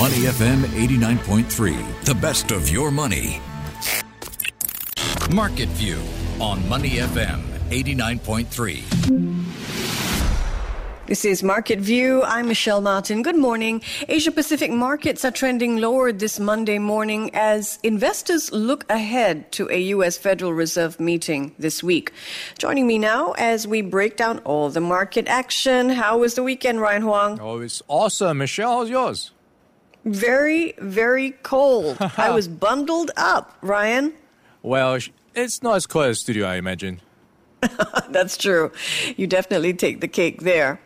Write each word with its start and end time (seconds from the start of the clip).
Money 0.00 0.24
FM 0.32 0.62
89.3, 0.62 2.04
the 2.06 2.14
best 2.14 2.52
of 2.52 2.70
your 2.70 2.90
money. 2.90 3.38
Market 5.30 5.68
View 5.76 6.00
on 6.40 6.66
Money 6.70 6.92
FM 6.92 7.42
89.3. 7.68 9.44
This 11.06 11.26
is 11.26 11.42
Market 11.42 11.80
View. 11.80 12.22
I'm 12.22 12.48
Michelle 12.48 12.80
Martin. 12.80 13.20
Good 13.20 13.36
morning. 13.36 13.82
Asia 14.08 14.30
Pacific 14.30 14.70
markets 14.70 15.22
are 15.22 15.30
trending 15.30 15.76
lower 15.76 16.12
this 16.12 16.40
Monday 16.40 16.78
morning 16.78 17.30
as 17.34 17.78
investors 17.82 18.50
look 18.52 18.90
ahead 18.90 19.52
to 19.52 19.68
a 19.68 19.78
U.S. 19.96 20.16
Federal 20.16 20.54
Reserve 20.54 20.98
meeting 20.98 21.54
this 21.58 21.82
week. 21.82 22.10
Joining 22.56 22.86
me 22.86 22.96
now 22.96 23.32
as 23.32 23.66
we 23.68 23.82
break 23.82 24.16
down 24.16 24.38
all 24.46 24.70
the 24.70 24.80
market 24.80 25.28
action. 25.28 25.90
How 25.90 26.16
was 26.16 26.36
the 26.36 26.42
weekend, 26.42 26.80
Ryan 26.80 27.02
Huang? 27.02 27.38
Oh, 27.38 27.60
it's 27.60 27.82
awesome. 27.86 28.38
Michelle, 28.38 28.78
how's 28.78 28.88
yours? 28.88 29.32
Very, 30.04 30.74
very 30.78 31.32
cold. 31.42 31.98
I 32.16 32.30
was 32.30 32.48
bundled 32.48 33.10
up, 33.16 33.56
Ryan. 33.60 34.14
Well, 34.62 34.98
it's 35.34 35.62
not 35.62 35.76
as 35.76 35.86
cold 35.86 36.06
as 36.06 36.20
studio, 36.20 36.46
I 36.46 36.56
imagine. 36.56 37.00
That's 38.08 38.36
true. 38.36 38.72
You 39.16 39.26
definitely 39.26 39.74
take 39.74 40.00
the 40.00 40.08
cake 40.08 40.42
there. 40.42 40.80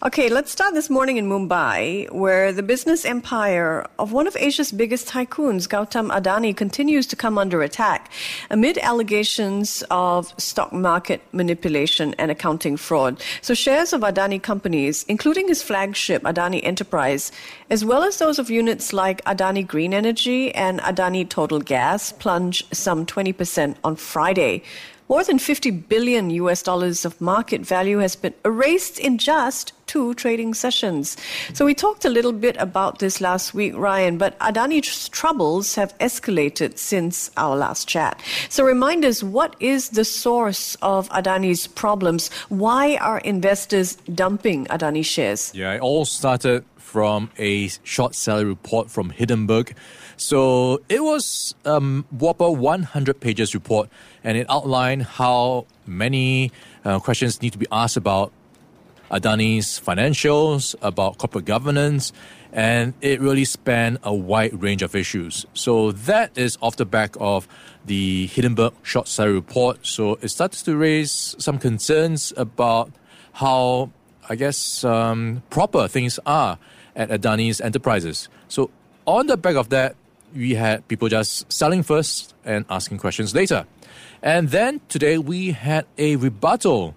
Okay, 0.00 0.28
let's 0.28 0.52
start 0.52 0.74
this 0.74 0.88
morning 0.88 1.16
in 1.16 1.28
Mumbai, 1.28 2.10
where 2.12 2.52
the 2.52 2.62
business 2.62 3.04
empire 3.04 3.86
of 3.98 4.12
one 4.12 4.26
of 4.26 4.36
Asia's 4.36 4.70
biggest 4.70 5.08
tycoons, 5.08 5.66
Gautam 5.66 6.10
Adani, 6.10 6.56
continues 6.56 7.06
to 7.08 7.16
come 7.16 7.36
under 7.36 7.62
attack 7.62 8.10
amid 8.50 8.78
allegations 8.78 9.82
of 9.90 10.32
stock 10.40 10.72
market 10.72 11.20
manipulation 11.32 12.14
and 12.18 12.30
accounting 12.30 12.76
fraud. 12.76 13.20
So 13.42 13.54
shares 13.54 13.92
of 13.92 14.02
Adani 14.02 14.40
companies, 14.40 15.04
including 15.08 15.48
his 15.48 15.62
flagship 15.62 16.22
Adani 16.22 16.60
Enterprise, 16.62 17.32
as 17.68 17.84
well 17.84 18.04
as 18.04 18.18
those 18.18 18.38
of 18.38 18.50
units 18.50 18.92
like 18.92 19.24
Adani 19.24 19.66
Green 19.66 19.92
Energy 19.92 20.54
and 20.54 20.80
Adani 20.80 21.28
Total 21.28 21.60
Gas, 21.60 22.12
plunged 22.12 22.74
some 22.74 23.04
20% 23.04 23.76
on 23.82 23.96
Friday. 23.96 24.62
More 25.08 25.24
than 25.24 25.38
50 25.38 25.70
billion 25.70 26.28
US 26.28 26.62
dollars 26.62 27.06
of 27.06 27.18
market 27.18 27.62
value 27.62 27.98
has 27.98 28.14
been 28.14 28.34
erased 28.44 28.98
in 28.98 29.16
just 29.16 29.72
two 29.86 30.12
trading 30.12 30.52
sessions. 30.52 31.16
So 31.54 31.64
we 31.64 31.74
talked 31.74 32.04
a 32.04 32.10
little 32.10 32.32
bit 32.32 32.56
about 32.58 32.98
this 32.98 33.18
last 33.18 33.54
week, 33.54 33.74
Ryan, 33.74 34.18
but 34.18 34.38
Adani's 34.38 35.08
troubles 35.08 35.74
have 35.76 35.96
escalated 35.96 36.76
since 36.76 37.30
our 37.38 37.56
last 37.56 37.88
chat. 37.88 38.20
So 38.50 38.64
remind 38.64 39.02
us, 39.06 39.22
what 39.22 39.56
is 39.60 39.88
the 39.90 40.04
source 40.04 40.76
of 40.82 41.08
Adani's 41.08 41.66
problems? 41.66 42.28
Why 42.50 42.96
are 42.96 43.20
investors 43.20 43.96
dumping 44.12 44.66
Adani 44.66 45.06
shares? 45.06 45.52
Yeah, 45.54 45.72
it 45.72 45.80
all 45.80 46.04
started 46.04 46.66
from 46.76 47.30
a 47.38 47.68
short 47.82 48.14
seller 48.14 48.46
report 48.46 48.90
from 48.90 49.10
Hindenburg. 49.10 49.74
So 50.16 50.80
it 50.88 51.02
was 51.02 51.54
a 51.64 51.76
um, 51.76 52.06
whopper 52.10 52.50
100 52.50 53.20
pages 53.20 53.54
report, 53.54 53.88
and 54.24 54.36
it 54.36 54.46
outlined 54.50 55.02
how 55.02 55.66
many 55.86 56.52
uh, 56.84 56.98
questions 57.00 57.40
need 57.42 57.52
to 57.52 57.58
be 57.58 57.66
asked 57.70 57.96
about 57.96 58.32
Adani's 59.10 59.80
financials, 59.80 60.74
about 60.82 61.18
corporate 61.18 61.44
governance, 61.44 62.12
and 62.52 62.94
it 63.00 63.20
really 63.20 63.44
spanned 63.44 63.98
a 64.02 64.14
wide 64.14 64.62
range 64.62 64.82
of 64.82 64.94
issues. 64.94 65.46
So 65.54 65.92
that 65.92 66.36
is 66.36 66.58
off 66.60 66.76
the 66.76 66.86
back 66.86 67.16
of 67.20 67.48
the 67.84 68.26
Hindenburg 68.26 68.74
short 68.82 69.08
seller 69.08 69.32
report. 69.32 69.86
So 69.86 70.18
it 70.20 70.28
starts 70.28 70.62
to 70.62 70.76
raise 70.76 71.34
some 71.38 71.58
concerns 71.58 72.32
about 72.36 72.92
how, 73.32 73.90
I 74.28 74.34
guess, 74.34 74.84
um, 74.84 75.42
proper 75.50 75.88
things 75.88 76.18
are 76.26 76.58
at 76.96 77.10
Adani's 77.10 77.60
enterprises. 77.60 78.28
So 78.48 78.70
on 79.06 79.26
the 79.26 79.36
back 79.36 79.56
of 79.56 79.68
that, 79.70 79.96
we 80.34 80.54
had 80.54 80.86
people 80.88 81.08
just 81.08 81.50
selling 81.52 81.82
first 81.82 82.34
and 82.44 82.64
asking 82.70 82.98
questions 82.98 83.34
later. 83.34 83.66
And 84.22 84.48
then 84.48 84.80
today 84.88 85.18
we 85.18 85.52
had 85.52 85.86
a 85.96 86.16
rebuttal 86.16 86.94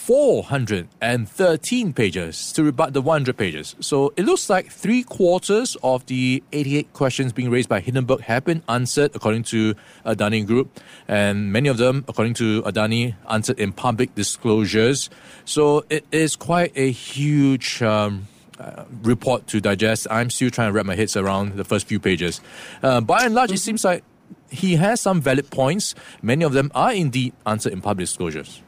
413 0.00 1.92
pages 1.92 2.52
to 2.52 2.64
rebut 2.64 2.94
the 2.94 3.02
100 3.02 3.36
pages. 3.36 3.76
So 3.80 4.14
it 4.16 4.24
looks 4.24 4.48
like 4.48 4.70
three 4.70 5.02
quarters 5.02 5.76
of 5.82 6.06
the 6.06 6.42
88 6.52 6.92
questions 6.94 7.34
being 7.34 7.50
raised 7.50 7.68
by 7.68 7.80
Hindenburg 7.80 8.22
have 8.22 8.46
been 8.46 8.62
answered 8.66 9.10
according 9.14 9.42
to 9.44 9.74
Adani 10.06 10.46
Group, 10.46 10.80
and 11.06 11.52
many 11.52 11.68
of 11.68 11.76
them, 11.76 12.06
according 12.08 12.32
to 12.34 12.62
Adani, 12.62 13.14
answered 13.28 13.60
in 13.60 13.72
public 13.72 14.14
disclosures. 14.14 15.10
So 15.44 15.84
it 15.90 16.06
is 16.10 16.34
quite 16.34 16.72
a 16.76 16.90
huge 16.90 17.82
um, 17.82 18.26
uh, 18.60 18.84
report 19.02 19.46
to 19.48 19.60
digest. 19.60 20.06
I'm 20.10 20.30
still 20.30 20.50
trying 20.50 20.68
to 20.68 20.72
wrap 20.72 20.86
my 20.86 20.94
heads 20.94 21.16
around 21.16 21.56
the 21.56 21.64
first 21.64 21.86
few 21.86 21.98
pages. 21.98 22.40
Uh, 22.82 23.00
by 23.00 23.24
and 23.24 23.34
large, 23.34 23.52
it 23.52 23.58
seems 23.58 23.84
like 23.84 24.04
he 24.50 24.76
has 24.76 25.00
some 25.00 25.20
valid 25.20 25.50
points. 25.50 25.94
Many 26.22 26.44
of 26.44 26.52
them 26.52 26.70
are 26.74 26.92
indeed 26.92 27.32
answered 27.46 27.72
in 27.72 27.80
public 27.80 28.06
disclosures. 28.06 28.62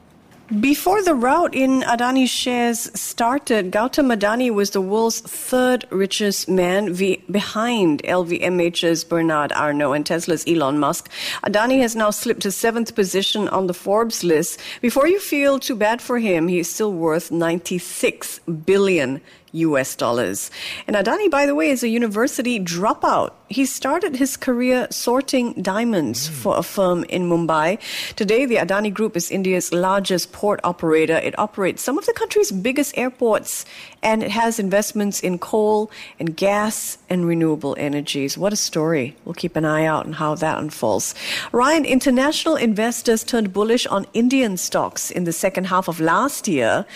Before 0.60 1.02
the 1.02 1.14
rout 1.14 1.54
in 1.54 1.80
Adani 1.80 2.28
shares 2.28 2.90
started, 3.00 3.70
Gautam 3.70 4.14
Adani 4.14 4.50
was 4.50 4.70
the 4.70 4.82
world's 4.82 5.20
third 5.20 5.86
richest 5.88 6.46
man 6.46 6.92
v- 6.92 7.24
behind 7.30 8.02
LVMH's 8.02 9.02
Bernard 9.02 9.52
Arnault 9.52 9.94
and 9.94 10.04
Tesla's 10.04 10.44
Elon 10.46 10.78
Musk. 10.78 11.10
Adani 11.42 11.80
has 11.80 11.96
now 11.96 12.10
slipped 12.10 12.42
to 12.42 12.50
seventh 12.50 12.94
position 12.94 13.48
on 13.48 13.66
the 13.66 13.72
Forbes 13.72 14.24
list. 14.24 14.60
Before 14.82 15.08
you 15.08 15.20
feel 15.20 15.58
too 15.58 15.76
bad 15.76 16.02
for 16.02 16.18
him, 16.18 16.48
he 16.48 16.58
is 16.58 16.68
still 16.68 16.92
worth 16.92 17.30
96 17.30 18.40
billion 18.66 19.22
US 19.52 19.94
dollars. 19.94 20.50
And 20.86 20.96
Adani, 20.96 21.30
by 21.30 21.46
the 21.46 21.54
way, 21.54 21.70
is 21.70 21.82
a 21.82 21.88
university 21.88 22.58
dropout. 22.58 23.32
He 23.48 23.66
started 23.66 24.16
his 24.16 24.36
career 24.36 24.86
sorting 24.90 25.52
diamonds 25.60 26.28
mm. 26.28 26.32
for 26.32 26.56
a 26.58 26.62
firm 26.62 27.04
in 27.04 27.28
Mumbai. 27.28 27.78
Today, 28.16 28.46
the 28.46 28.56
Adani 28.56 28.92
Group 28.92 29.16
is 29.16 29.30
India's 29.30 29.72
largest 29.72 30.32
port 30.32 30.60
operator. 30.64 31.16
It 31.16 31.38
operates 31.38 31.82
some 31.82 31.98
of 31.98 32.06
the 32.06 32.14
country's 32.14 32.50
biggest 32.50 32.96
airports 32.96 33.66
and 34.02 34.22
it 34.22 34.30
has 34.30 34.58
investments 34.58 35.20
in 35.20 35.38
coal 35.38 35.90
and 36.18 36.36
gas 36.36 36.98
and 37.08 37.26
renewable 37.26 37.76
energies. 37.78 38.36
What 38.36 38.52
a 38.52 38.56
story. 38.56 39.16
We'll 39.24 39.34
keep 39.34 39.54
an 39.54 39.64
eye 39.64 39.84
out 39.84 40.06
on 40.06 40.14
how 40.14 40.34
that 40.36 40.58
unfolds. 40.58 41.14
Ryan, 41.52 41.84
international 41.84 42.56
investors 42.56 43.22
turned 43.22 43.52
bullish 43.52 43.86
on 43.86 44.06
Indian 44.14 44.56
stocks 44.56 45.10
in 45.10 45.24
the 45.24 45.32
second 45.32 45.64
half 45.64 45.88
of 45.88 46.00
last 46.00 46.48
year. 46.48 46.86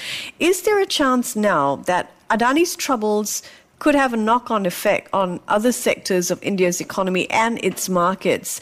Is 0.40 0.62
there 0.62 0.80
a 0.80 0.86
chance 0.86 1.36
now 1.36 1.76
that 1.86 2.10
Adani's 2.30 2.74
troubles 2.74 3.42
could 3.78 3.94
have 3.94 4.12
a 4.12 4.16
knock 4.16 4.50
on 4.50 4.66
effect 4.66 5.08
on 5.12 5.40
other 5.48 5.70
sectors 5.70 6.30
of 6.30 6.42
India's 6.42 6.80
economy 6.80 7.30
and 7.30 7.62
its 7.64 7.88
markets. 7.88 8.60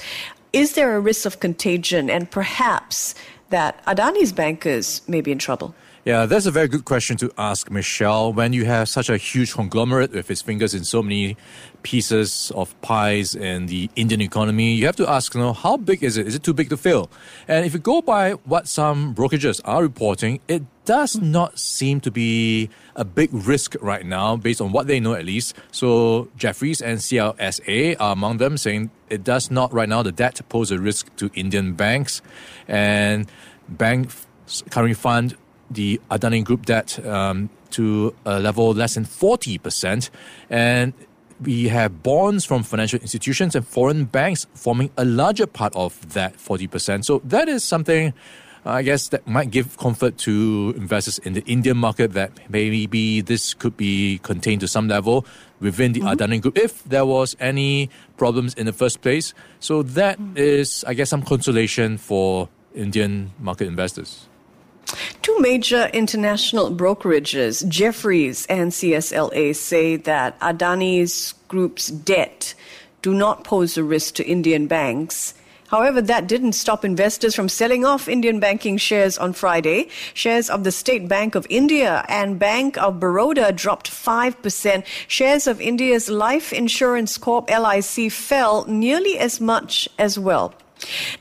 Is 0.52 0.74
there 0.74 0.96
a 0.96 1.00
risk 1.00 1.24
of 1.24 1.40
contagion 1.40 2.10
and 2.10 2.30
perhaps 2.30 3.14
that 3.50 3.82
Adani's 3.86 4.32
bankers 4.32 5.00
may 5.08 5.20
be 5.20 5.32
in 5.32 5.38
trouble? 5.38 5.74
Yeah, 6.04 6.26
that's 6.26 6.44
a 6.44 6.50
very 6.50 6.68
good 6.68 6.84
question 6.84 7.16
to 7.16 7.32
ask, 7.38 7.70
Michelle. 7.70 8.34
When 8.34 8.52
you 8.52 8.66
have 8.66 8.90
such 8.90 9.08
a 9.08 9.16
huge 9.16 9.54
conglomerate 9.54 10.12
with 10.12 10.30
its 10.30 10.42
fingers 10.42 10.74
in 10.74 10.84
so 10.84 11.02
many 11.02 11.34
pieces 11.82 12.52
of 12.54 12.78
pies 12.82 13.34
in 13.34 13.66
the 13.66 13.88
Indian 13.96 14.20
economy, 14.20 14.74
you 14.74 14.84
have 14.84 14.96
to 14.96 15.08
ask, 15.08 15.34
you 15.34 15.40
know, 15.40 15.54
how 15.54 15.78
big 15.78 16.04
is 16.04 16.18
it? 16.18 16.26
Is 16.26 16.34
it 16.34 16.42
too 16.42 16.52
big 16.52 16.68
to 16.68 16.76
fail? 16.76 17.10
And 17.48 17.64
if 17.64 17.72
you 17.72 17.78
go 17.78 18.02
by 18.02 18.32
what 18.32 18.68
some 18.68 19.14
brokerages 19.14 19.62
are 19.64 19.80
reporting, 19.80 20.40
it 20.46 20.64
does 20.84 21.18
not 21.22 21.58
seem 21.58 22.00
to 22.00 22.10
be 22.10 22.68
a 22.96 23.04
big 23.06 23.30
risk 23.32 23.74
right 23.80 24.04
now, 24.04 24.36
based 24.36 24.60
on 24.60 24.72
what 24.72 24.86
they 24.86 25.00
know 25.00 25.14
at 25.14 25.24
least. 25.24 25.56
So 25.70 26.28
Jefferies 26.36 26.82
and 26.82 26.98
CLSA 26.98 27.96
are 27.98 28.12
among 28.12 28.36
them, 28.36 28.58
saying 28.58 28.90
it 29.08 29.24
does 29.24 29.50
not 29.50 29.72
right 29.72 29.88
now. 29.88 30.02
The 30.02 30.12
debt 30.12 30.38
pose 30.50 30.70
a 30.70 30.78
risk 30.78 31.16
to 31.16 31.30
Indian 31.32 31.72
banks, 31.72 32.20
and 32.68 33.26
bank 33.70 34.10
current 34.68 34.98
fund 34.98 35.34
the 35.74 36.00
Adani 36.10 36.44
Group 36.44 36.66
debt 36.66 37.04
um, 37.06 37.50
to 37.70 38.14
a 38.24 38.40
level 38.40 38.72
less 38.72 38.94
than 38.94 39.04
40%. 39.04 40.10
And 40.50 40.92
we 41.40 41.68
have 41.68 42.02
bonds 42.02 42.44
from 42.44 42.62
financial 42.62 43.00
institutions 43.00 43.54
and 43.54 43.66
foreign 43.66 44.04
banks 44.04 44.46
forming 44.54 44.90
a 44.96 45.04
larger 45.04 45.46
part 45.46 45.74
of 45.74 46.14
that 46.14 46.36
40%. 46.36 47.04
So 47.04 47.20
that 47.24 47.48
is 47.48 47.64
something 47.64 48.14
I 48.66 48.82
guess 48.82 49.08
that 49.08 49.26
might 49.26 49.50
give 49.50 49.76
comfort 49.76 50.16
to 50.18 50.72
investors 50.76 51.18
in 51.18 51.34
the 51.34 51.44
Indian 51.44 51.76
market 51.76 52.14
that 52.14 52.32
maybe 52.48 53.20
this 53.20 53.52
could 53.52 53.76
be 53.76 54.20
contained 54.22 54.60
to 54.60 54.68
some 54.68 54.88
level 54.88 55.26
within 55.60 55.92
the 55.92 56.00
mm-hmm. 56.00 56.08
Adani 56.08 56.40
Group 56.40 56.56
if 56.56 56.82
there 56.84 57.04
was 57.04 57.36
any 57.40 57.90
problems 58.16 58.54
in 58.54 58.64
the 58.64 58.72
first 58.72 59.02
place. 59.02 59.34
So 59.60 59.82
that 59.82 60.18
mm-hmm. 60.18 60.88
I 60.88 60.94
guess, 60.94 61.10
some 61.10 61.22
consolation 61.22 61.98
for 61.98 62.48
Indian 62.74 63.32
market 63.38 63.66
investors. 63.68 64.28
Two 65.22 65.38
major 65.40 65.90
international 65.92 66.70
brokerages, 66.70 67.66
Jefferies 67.68 68.46
and 68.46 68.72
CSLA, 68.72 69.56
say 69.56 69.96
that 69.96 70.38
Adani's 70.40 71.34
group's 71.48 71.88
debt 71.88 72.54
do 73.02 73.14
not 73.14 73.44
pose 73.44 73.76
a 73.76 73.84
risk 73.84 74.14
to 74.14 74.26
Indian 74.26 74.66
banks. 74.66 75.34
However, 75.68 76.00
that 76.02 76.26
didn't 76.26 76.52
stop 76.52 76.84
investors 76.84 77.34
from 77.34 77.48
selling 77.48 77.84
off 77.84 78.08
Indian 78.08 78.38
banking 78.38 78.76
shares 78.76 79.18
on 79.18 79.32
Friday. 79.32 79.88
Shares 80.12 80.48
of 80.48 80.62
the 80.62 80.70
State 80.70 81.08
Bank 81.08 81.34
of 81.34 81.46
India 81.50 82.04
and 82.08 82.38
Bank 82.38 82.78
of 82.78 83.00
Baroda 83.00 83.50
dropped 83.50 83.90
5%. 83.90 84.84
Shares 85.08 85.46
of 85.46 85.60
India's 85.60 86.08
Life 86.08 86.52
Insurance 86.52 87.18
Corp 87.18 87.50
LIC 87.50 88.12
fell 88.12 88.64
nearly 88.66 89.18
as 89.18 89.40
much 89.40 89.88
as 89.98 90.18
well. 90.18 90.54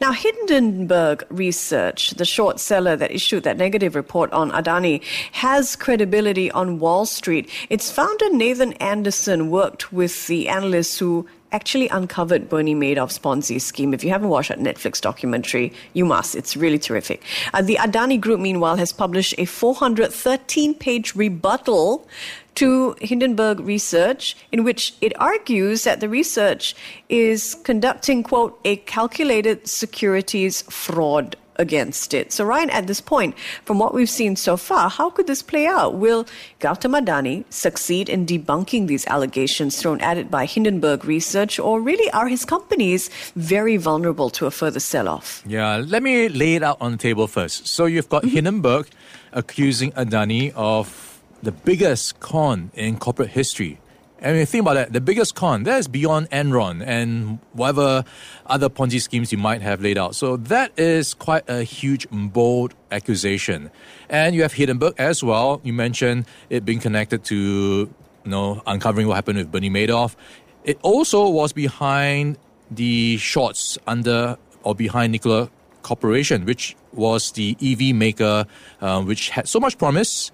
Now, 0.02 0.12
Hindenburg 0.12 1.26
Research, 1.30 2.12
the 2.12 2.26
short 2.26 2.60
seller 2.60 2.96
that 2.96 3.12
issued 3.12 3.44
that 3.44 3.58
negative 3.58 3.96
report 3.96 4.32
on 4.32 4.52
Adani, 4.52 5.04
has 5.34 5.76
credibility 5.76 6.52
on 6.52 6.80
Wall 6.80 7.06
Street. 7.06 7.50
Its 7.70 7.92
founder, 7.92 8.30
Nathan 8.30 8.74
Anderson, 8.74 9.50
worked 9.50 9.94
with 9.94 10.28
the 10.28 10.50
analysts 10.50 10.98
who 10.98 11.28
actually 11.54 11.88
uncovered 11.90 12.50
Bernie 12.50 12.76
Madoff's 12.76 13.20
Ponzi 13.20 13.62
scheme. 13.62 13.94
If 13.94 14.04
you 14.04 14.10
haven't 14.10 14.30
watched 14.30 14.50
that 14.50 14.60
Netflix 14.60 15.00
documentary, 15.00 15.72
you 15.94 16.04
must. 16.04 16.36
It's 16.36 16.58
really 16.58 16.80
terrific. 16.80 17.22
Uh, 17.54 17.62
the 17.62 17.76
Adani 17.76 18.20
Group, 18.20 18.40
meanwhile, 18.40 18.76
has 18.76 18.92
published 18.92 19.36
a 19.38 19.46
413 19.46 20.74
page 20.74 21.16
rebuttal 21.16 22.08
to 22.56 22.96
Hindenburg 23.02 23.60
Research, 23.60 24.36
in 24.52 24.64
which 24.64 24.94
it 25.02 25.14
argues 25.20 25.84
that 25.84 26.00
the 26.00 26.10
research 26.10 26.76
is 27.10 27.56
conducting, 27.64 28.24
quote, 28.24 28.60
a 28.64 28.78
calculated 28.78 29.68
securities 29.68 30.62
fraud 30.64 31.36
against 31.58 32.14
it. 32.14 32.32
So, 32.32 32.46
Ryan, 32.46 32.70
at 32.70 32.88
this 32.88 33.02
point, 33.02 33.38
from 33.64 33.80
what 33.80 33.94
we've 33.94 34.10
seen 34.10 34.36
so 34.36 34.58
far, 34.58 34.90
how 34.90 35.10
could 35.10 35.28
this 35.28 35.42
play 35.42 35.68
out? 35.68 35.96
Will 35.96 36.26
Gautam 36.60 37.00
Adani 37.00 37.46
succeed 37.50 38.10
in 38.10 38.26
debunking 38.26 38.88
these 38.88 39.06
allegations 39.08 39.80
thrown 39.82 40.02
at 40.02 40.18
it 40.18 40.32
by 40.32 40.46
Hindenburg 40.46 41.06
Research, 41.06 41.60
or 41.60 41.82
really 41.82 42.10
are 42.12 42.28
his 42.28 42.46
companies 42.46 43.10
very 43.36 43.78
vulnerable 43.78 44.30
to 44.32 44.46
a 44.46 44.52
further 44.52 44.80
sell 44.80 45.08
off? 45.08 45.44
Yeah, 45.46 45.78
let 45.78 46.04
me 46.04 46.30
lay 46.30 46.56
it 46.56 46.64
out 46.64 46.78
on 46.82 46.94
the 46.94 46.98
table 46.98 47.28
first. 47.28 47.68
So, 47.68 47.86
you've 47.86 48.10
got 48.10 48.24
mm-hmm. 48.24 48.36
Hindenburg 48.36 48.88
accusing 49.32 49.92
Adani 49.92 50.54
of 50.56 51.13
the 51.44 51.52
biggest 51.52 52.20
con 52.22 52.72
in 52.74 52.98
corporate 52.98 53.30
history. 53.30 53.80
When 54.20 54.38
you 54.38 54.46
think 54.46 54.62
about 54.62 54.76
that, 54.76 54.94
the 54.94 55.02
biggest 55.02 55.36
con, 55.36 55.64
that 55.64 55.80
is 55.80 55.90
beyond 55.90 56.30
Enron 56.30 56.82
and 56.82 57.40
whatever 57.52 58.06
other 58.46 58.70
Ponzi 58.70 59.02
schemes 59.02 59.34
you 59.34 59.38
might 59.38 59.62
have 59.62 59.82
laid 59.82 59.98
out. 59.98 60.16
So 60.16 60.38
that 60.38 60.72
is 60.80 61.14
quite 61.14 61.44
a 61.50 61.64
huge, 61.64 62.08
bold 62.10 62.74
accusation. 62.90 63.70
And 64.08 64.34
you 64.34 64.44
have 64.44 64.54
Hindenburg 64.54 64.94
as 64.98 65.22
well. 65.22 65.60
You 65.66 65.74
mentioned 65.74 66.26
it 66.50 66.64
being 66.64 66.80
connected 66.80 67.26
to, 67.26 67.36
you 67.36 67.90
know, 68.24 68.64
uncovering 68.66 69.08
what 69.08 69.16
happened 69.16 69.40
with 69.40 69.52
Bernie 69.52 69.70
Madoff. 69.70 70.16
It 70.64 70.80
also 70.82 71.28
was 71.28 71.52
behind 71.52 72.38
the 72.72 73.18
shorts 73.18 73.78
under 73.86 74.38
or 74.64 74.74
behind 74.74 75.12
Nikola 75.12 75.50
Corporation, 75.82 76.46
which 76.46 76.78
was 76.94 77.34
the 77.34 77.58
EV 77.62 77.94
maker, 77.94 78.46
uh, 78.80 79.02
which 79.02 79.32
had 79.32 79.50
so 79.50 79.60
much 79.60 79.78
promise 79.78 80.32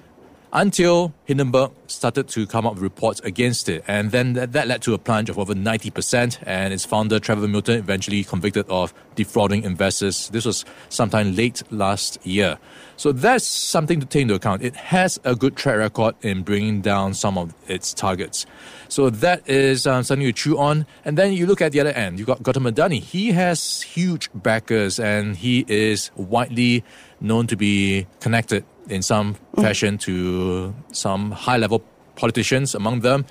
until 0.51 1.13
Hindenburg 1.25 1.71
started 1.87 2.27
to 2.29 2.47
come 2.47 2.65
up 2.65 2.75
with 2.75 2.83
reports 2.83 3.19
against 3.21 3.69
it. 3.69 3.83
And 3.87 4.11
then 4.11 4.33
that, 4.33 4.53
that, 4.53 4.67
led 4.67 4.81
to 4.83 4.93
a 4.93 4.97
plunge 4.97 5.29
of 5.29 5.37
over 5.37 5.53
90%. 5.53 6.39
And 6.45 6.73
its 6.73 6.85
founder, 6.85 7.19
Trevor 7.19 7.47
Milton, 7.47 7.77
eventually 7.77 8.23
convicted 8.23 8.65
of 8.69 8.93
defrauding 9.15 9.63
investors. 9.63 10.29
This 10.29 10.45
was 10.45 10.65
sometime 10.89 11.35
late 11.35 11.61
last 11.71 12.25
year. 12.25 12.57
So 12.97 13.11
that's 13.11 13.45
something 13.45 13.99
to 13.99 14.05
take 14.05 14.23
into 14.23 14.35
account. 14.35 14.63
It 14.63 14.75
has 14.75 15.19
a 15.23 15.35
good 15.35 15.55
track 15.55 15.77
record 15.77 16.15
in 16.21 16.43
bringing 16.43 16.81
down 16.81 17.13
some 17.13 17.37
of 17.37 17.53
its 17.67 17.93
targets. 17.93 18.45
So 18.87 19.09
that 19.09 19.47
is 19.47 19.85
um, 19.85 20.03
something 20.03 20.25
to 20.25 20.33
chew 20.33 20.57
on. 20.57 20.85
And 21.05 21.17
then 21.17 21.33
you 21.33 21.45
look 21.45 21.61
at 21.61 21.71
the 21.71 21.79
other 21.79 21.91
end. 21.91 22.17
You've 22.17 22.27
got 22.27 22.41
Gautam 22.43 22.69
Adani. 22.69 23.01
He 23.01 23.31
has 23.31 23.81
huge 23.81 24.29
backers 24.33 24.99
and 24.99 25.35
he 25.37 25.63
is 25.67 26.11
widely 26.15 26.83
known 27.21 27.47
to 27.47 27.55
be 27.55 28.07
connected 28.19 28.65
in 28.89 29.01
some 29.01 29.35
fashion 29.55 29.97
to 29.99 30.73
some 30.91 31.31
high 31.31 31.57
level 31.57 31.83
politicians, 32.15 32.75
among 32.75 33.01
them 33.01 33.25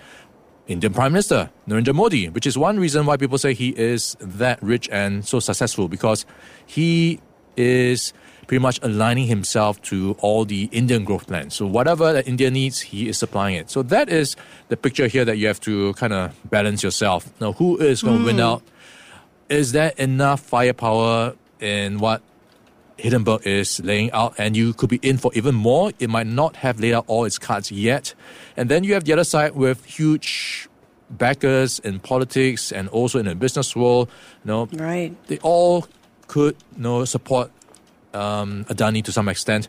Indian 0.69 0.93
Prime 0.93 1.13
Minister 1.13 1.51
Narendra 1.67 1.95
Modi, 1.95 2.29
which 2.29 2.47
is 2.47 2.59
one 2.59 2.79
reason 2.79 3.07
why 3.07 3.17
people 3.17 3.39
say 3.39 3.55
he 3.55 3.71
is 3.71 4.17
that 4.21 4.63
rich 4.63 4.89
and 4.93 5.27
so 5.27 5.41
successful 5.41 5.89
because 5.89 6.27
he 6.67 7.21
is 7.57 8.13
pretty 8.47 8.63
much 8.63 8.79
aligning 8.83 9.27
himself 9.27 9.81
to 9.83 10.17
all 10.21 10.45
the 10.45 10.69
Indian 10.73 11.05
growth 11.05 11.27
plans. 11.27 11.55
So 11.55 11.67
whatever 11.67 12.13
that 12.13 12.27
India 12.29 12.51
needs, 12.51 12.81
he 12.81 13.09
is 13.09 13.19
supplying 13.19 13.57
it. 13.57 13.71
So 13.71 13.83
that 13.85 14.09
is 14.09 14.37
the 14.69 14.77
picture 14.77 15.07
here 15.07 15.25
that 15.25 15.37
you 15.37 15.47
have 15.47 15.61
to 15.61 15.93
kind 15.95 16.13
of 16.13 16.35
balance 16.51 16.83
yourself. 16.83 17.29
Now, 17.41 17.53
who 17.53 17.77
is 17.79 18.03
going 18.03 18.19
to 18.19 18.23
mm. 18.23 18.27
win 18.27 18.41
out? 18.41 18.63
Is 19.49 19.73
there 19.73 19.93
enough 19.99 20.41
firepower 20.41 21.35
in 21.61 21.99
what 21.99 22.23
Hindenburg 22.99 23.47
is 23.47 23.81
laying 23.81 24.11
out, 24.13 24.35
and 24.39 24.57
you 24.57 24.75
could 24.75 24.91
be 24.91 24.99
in 25.03 25.19
for 25.19 25.31
even 25.35 25.55
more. 25.55 25.93
It 25.99 26.11
might 26.11 26.27
not 26.27 26.57
have 26.57 26.81
laid 26.81 26.95
out 26.95 27.05
all 27.07 27.25
its 27.25 27.39
cards 27.39 27.71
yet. 27.71 28.15
And 28.57 28.69
then 28.69 28.85
you 28.85 28.95
have 28.95 29.05
the 29.05 29.13
other 29.13 29.25
side 29.25 29.55
with 29.55 29.85
huge 29.85 30.69
backers 31.11 31.79
in 31.79 32.01
politics 32.01 32.73
and 32.73 32.89
also 32.89 33.19
in 33.19 33.27
the 33.27 33.35
business 33.35 33.75
world. 33.75 34.11
You 34.45 34.49
know, 34.49 34.69
right. 34.73 35.15
They 35.29 35.39
all 35.39 35.87
could 36.27 36.57
you 36.77 36.83
know, 36.83 37.05
support 37.05 37.51
um, 38.15 38.65
Adani 38.67 39.03
to 39.05 39.13
some 39.13 39.29
extent. 39.29 39.69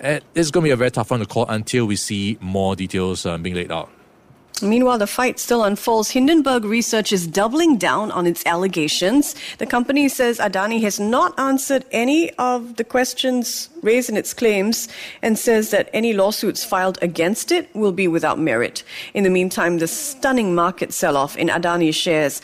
And 0.00 0.22
it's 0.34 0.50
going 0.50 0.64
to 0.64 0.68
be 0.68 0.72
a 0.72 0.76
very 0.76 0.90
tough 0.90 1.10
one 1.10 1.20
to 1.20 1.26
call 1.26 1.46
until 1.48 1.86
we 1.86 1.96
see 1.96 2.36
more 2.40 2.76
details 2.76 3.24
um, 3.24 3.42
being 3.42 3.54
laid 3.54 3.72
out. 3.72 3.90
Meanwhile, 4.62 4.98
the 4.98 5.06
fight 5.08 5.40
still 5.40 5.64
unfolds. 5.64 6.10
Hindenburg 6.10 6.64
Research 6.64 7.12
is 7.12 7.26
doubling 7.26 7.76
down 7.76 8.12
on 8.12 8.24
its 8.24 8.46
allegations. 8.46 9.34
The 9.58 9.66
company 9.66 10.08
says 10.08 10.38
Adani 10.38 10.80
has 10.82 11.00
not 11.00 11.38
answered 11.38 11.84
any 11.90 12.32
of 12.34 12.76
the 12.76 12.84
questions 12.84 13.68
raised 13.82 14.08
in 14.08 14.16
its 14.16 14.32
claims 14.32 14.88
and 15.22 15.36
says 15.36 15.70
that 15.70 15.90
any 15.92 16.12
lawsuits 16.12 16.64
filed 16.64 16.98
against 17.02 17.50
it 17.50 17.68
will 17.74 17.92
be 17.92 18.06
without 18.06 18.38
merit. 18.38 18.84
In 19.12 19.24
the 19.24 19.30
meantime, 19.30 19.78
the 19.78 19.88
stunning 19.88 20.54
market 20.54 20.92
sell 20.92 21.16
off 21.16 21.36
in 21.36 21.48
Adani 21.48 21.92
shares 21.92 22.40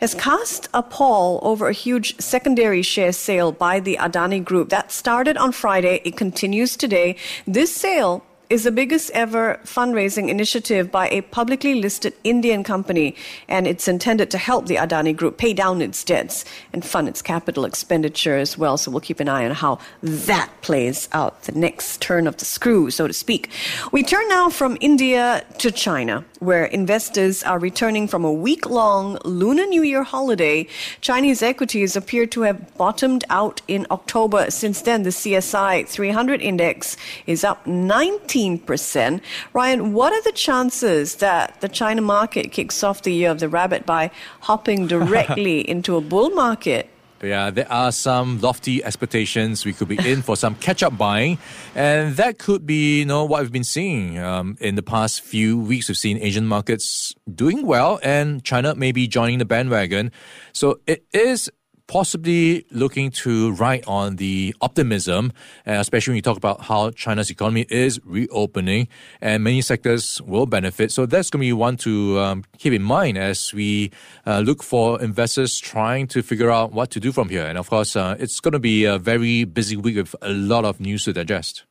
has 0.00 0.14
cast 0.14 0.68
a 0.74 0.82
pall 0.82 1.40
over 1.42 1.68
a 1.68 1.72
huge 1.72 2.20
secondary 2.20 2.82
share 2.82 3.12
sale 3.12 3.52
by 3.52 3.80
the 3.80 3.96
Adani 3.98 4.44
Group. 4.44 4.68
That 4.68 4.92
started 4.92 5.38
on 5.38 5.50
Friday. 5.50 6.02
It 6.04 6.16
continues 6.16 6.76
today. 6.76 7.16
This 7.46 7.74
sale 7.74 8.22
is 8.54 8.62
the 8.62 8.70
biggest 8.70 9.10
ever 9.14 9.58
fundraising 9.64 10.28
initiative 10.28 10.88
by 10.88 11.08
a 11.08 11.22
publicly 11.22 11.74
listed 11.74 12.14
Indian 12.22 12.62
company, 12.62 13.16
and 13.48 13.66
it's 13.66 13.88
intended 13.88 14.30
to 14.30 14.38
help 14.38 14.66
the 14.66 14.76
Adani 14.76 15.14
Group 15.14 15.38
pay 15.38 15.52
down 15.52 15.82
its 15.82 16.04
debts 16.04 16.44
and 16.72 16.84
fund 16.84 17.08
its 17.08 17.20
capital 17.20 17.64
expenditure 17.64 18.36
as 18.36 18.56
well. 18.56 18.76
So 18.78 18.92
we'll 18.92 19.00
keep 19.00 19.18
an 19.18 19.28
eye 19.28 19.44
on 19.44 19.50
how 19.50 19.80
that 20.04 20.52
plays 20.62 21.08
out, 21.10 21.42
the 21.42 21.52
next 21.52 22.00
turn 22.00 22.28
of 22.28 22.36
the 22.36 22.44
screw, 22.44 22.92
so 22.92 23.08
to 23.08 23.12
speak. 23.12 23.50
We 23.90 24.04
turn 24.04 24.28
now 24.28 24.50
from 24.50 24.78
India 24.80 25.44
to 25.58 25.72
China, 25.72 26.24
where 26.38 26.66
investors 26.66 27.42
are 27.42 27.58
returning 27.58 28.06
from 28.06 28.24
a 28.24 28.32
week 28.32 28.70
long 28.70 29.18
Lunar 29.24 29.66
New 29.66 29.82
Year 29.82 30.04
holiday. 30.04 30.68
Chinese 31.00 31.42
equities 31.42 31.96
appear 31.96 32.24
to 32.26 32.42
have 32.42 32.76
bottomed 32.76 33.24
out 33.30 33.62
in 33.66 33.84
October. 33.90 34.48
Since 34.52 34.82
then, 34.82 35.02
the 35.02 35.10
CSI 35.10 35.88
300 35.88 36.40
index 36.40 36.96
is 37.26 37.42
up 37.42 37.66
19 37.66 38.43
15%. 38.44 39.20
Ryan, 39.52 39.92
what 39.92 40.12
are 40.12 40.22
the 40.22 40.32
chances 40.32 41.16
that 41.16 41.60
the 41.60 41.68
China 41.68 42.02
market 42.02 42.52
kicks 42.52 42.82
off 42.82 43.02
the 43.02 43.12
year 43.12 43.30
of 43.30 43.40
the 43.40 43.48
rabbit 43.48 43.86
by 43.86 44.10
hopping 44.40 44.86
directly 44.94 45.68
into 45.68 45.96
a 45.96 46.00
bull 46.00 46.30
market? 46.30 46.90
Yeah, 47.22 47.48
there 47.50 47.70
are 47.72 47.90
some 47.90 48.40
lofty 48.42 48.84
expectations. 48.84 49.64
We 49.64 49.72
could 49.72 49.88
be 49.88 49.96
in 49.96 50.20
for 50.20 50.36
some 50.36 50.56
catch-up 50.56 50.98
buying, 50.98 51.38
and 51.74 52.16
that 52.16 52.38
could 52.38 52.66
be, 52.66 52.98
you 52.98 53.06
know, 53.06 53.24
what 53.24 53.40
we've 53.40 53.52
been 53.52 53.64
seeing 53.64 54.18
um, 54.18 54.58
in 54.60 54.74
the 54.74 54.82
past 54.82 55.22
few 55.22 55.58
weeks. 55.58 55.88
We've 55.88 55.96
seen 55.96 56.18
Asian 56.18 56.46
markets 56.46 57.14
doing 57.34 57.66
well, 57.66 57.98
and 58.02 58.44
China 58.44 58.74
may 58.74 58.92
be 58.92 59.08
joining 59.08 59.38
the 59.38 59.46
bandwagon. 59.46 60.12
So 60.52 60.80
it 60.86 61.06
is 61.14 61.50
possibly 61.86 62.64
looking 62.70 63.10
to 63.10 63.52
ride 63.52 63.84
on 63.86 64.16
the 64.16 64.54
optimism, 64.60 65.32
uh, 65.66 65.72
especially 65.72 66.12
when 66.12 66.16
you 66.16 66.22
talk 66.22 66.36
about 66.36 66.62
how 66.62 66.90
China's 66.90 67.30
economy 67.30 67.66
is 67.68 68.00
reopening 68.04 68.88
and 69.20 69.44
many 69.44 69.60
sectors 69.60 70.20
will 70.22 70.46
benefit. 70.46 70.92
So 70.92 71.06
that's 71.06 71.30
going 71.30 71.40
to 71.40 71.46
be 71.46 71.52
one 71.52 71.76
to 71.78 72.18
um, 72.20 72.44
keep 72.58 72.72
in 72.72 72.82
mind 72.82 73.18
as 73.18 73.52
we 73.52 73.90
uh, 74.26 74.40
look 74.40 74.62
for 74.62 75.00
investors 75.02 75.58
trying 75.58 76.06
to 76.08 76.22
figure 76.22 76.50
out 76.50 76.72
what 76.72 76.90
to 76.92 77.00
do 77.00 77.12
from 77.12 77.28
here. 77.28 77.46
And 77.46 77.58
of 77.58 77.68
course, 77.68 77.96
uh, 77.96 78.16
it's 78.18 78.40
going 78.40 78.52
to 78.52 78.58
be 78.58 78.84
a 78.84 78.98
very 78.98 79.44
busy 79.44 79.76
week 79.76 79.96
with 79.96 80.14
a 80.22 80.30
lot 80.30 80.64
of 80.64 80.80
news 80.80 81.04
to 81.04 81.12
digest. 81.12 81.64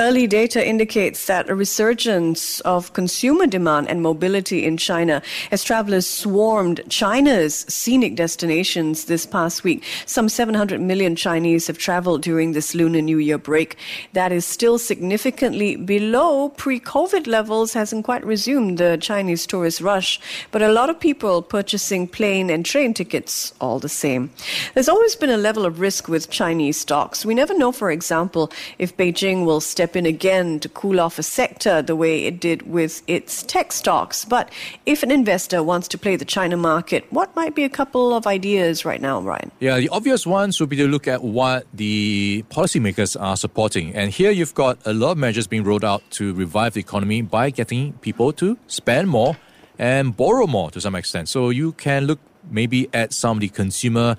Early 0.00 0.28
data 0.28 0.64
indicates 0.64 1.26
that 1.26 1.50
a 1.50 1.56
resurgence 1.56 2.60
of 2.60 2.92
consumer 2.92 3.48
demand 3.48 3.88
and 3.88 4.00
mobility 4.00 4.64
in 4.64 4.76
China 4.76 5.20
as 5.50 5.64
travelers 5.64 6.06
swarmed 6.06 6.82
China's 6.88 7.66
scenic 7.68 8.14
destinations 8.14 9.06
this 9.06 9.26
past 9.26 9.64
week. 9.64 9.82
Some 10.06 10.28
700 10.28 10.80
million 10.80 11.16
Chinese 11.16 11.66
have 11.66 11.78
traveled 11.78 12.22
during 12.22 12.52
this 12.52 12.76
Lunar 12.76 13.02
New 13.02 13.18
Year 13.18 13.38
break. 13.38 13.76
That 14.12 14.30
is 14.30 14.46
still 14.46 14.78
significantly 14.78 15.74
below 15.74 16.50
pre 16.50 16.78
COVID 16.78 17.26
levels, 17.26 17.72
hasn't 17.72 18.04
quite 18.04 18.24
resumed 18.24 18.78
the 18.78 18.98
Chinese 18.98 19.48
tourist 19.48 19.80
rush, 19.80 20.20
but 20.52 20.62
a 20.62 20.70
lot 20.70 20.90
of 20.90 21.00
people 21.00 21.42
purchasing 21.42 22.06
plane 22.06 22.50
and 22.50 22.64
train 22.64 22.94
tickets 22.94 23.52
all 23.60 23.80
the 23.80 23.88
same. 23.88 24.30
There's 24.74 24.88
always 24.88 25.16
been 25.16 25.30
a 25.30 25.36
level 25.36 25.66
of 25.66 25.80
risk 25.80 26.06
with 26.06 26.30
Chinese 26.30 26.76
stocks. 26.76 27.26
We 27.26 27.34
never 27.34 27.58
know, 27.58 27.72
for 27.72 27.90
example, 27.90 28.52
if 28.78 28.96
Beijing 28.96 29.44
will 29.44 29.60
step 29.60 29.87
step 29.88 29.96
in 29.96 30.04
again 30.04 30.60
to 30.60 30.68
cool 30.68 31.00
off 31.00 31.18
a 31.18 31.22
sector 31.22 31.80
the 31.80 31.96
way 31.96 32.26
it 32.26 32.38
did 32.40 32.60
with 32.70 33.00
its 33.06 33.42
tech 33.44 33.72
stocks. 33.72 34.26
But 34.26 34.50
if 34.84 35.02
an 35.02 35.10
investor 35.10 35.62
wants 35.62 35.88
to 35.88 35.96
play 35.96 36.14
the 36.16 36.26
China 36.26 36.58
market, 36.58 37.10
what 37.10 37.34
might 37.34 37.54
be 37.54 37.64
a 37.64 37.70
couple 37.70 38.14
of 38.14 38.26
ideas 38.26 38.84
right 38.84 39.00
now, 39.00 39.22
Ryan? 39.22 39.50
Yeah, 39.60 39.78
the 39.78 39.88
obvious 39.88 40.26
ones 40.26 40.60
would 40.60 40.68
be 40.68 40.76
to 40.76 40.86
look 40.86 41.08
at 41.08 41.24
what 41.24 41.66
the 41.72 42.44
policymakers 42.50 43.18
are 43.18 43.36
supporting. 43.38 43.94
And 43.94 44.10
here 44.10 44.30
you've 44.30 44.52
got 44.52 44.76
a 44.84 44.92
lot 44.92 45.12
of 45.12 45.18
measures 45.18 45.46
being 45.46 45.64
rolled 45.64 45.86
out 45.86 46.02
to 46.18 46.34
revive 46.34 46.74
the 46.74 46.80
economy 46.80 47.22
by 47.22 47.48
getting 47.48 47.94
people 48.02 48.34
to 48.34 48.58
spend 48.66 49.08
more 49.08 49.38
and 49.78 50.14
borrow 50.14 50.46
more 50.46 50.70
to 50.72 50.82
some 50.82 50.94
extent. 50.94 51.30
So 51.30 51.48
you 51.48 51.72
can 51.72 52.04
look 52.04 52.20
maybe 52.50 52.90
at 52.92 53.14
some 53.14 53.38
of 53.38 53.40
the 53.40 53.48
consumer 53.48 54.16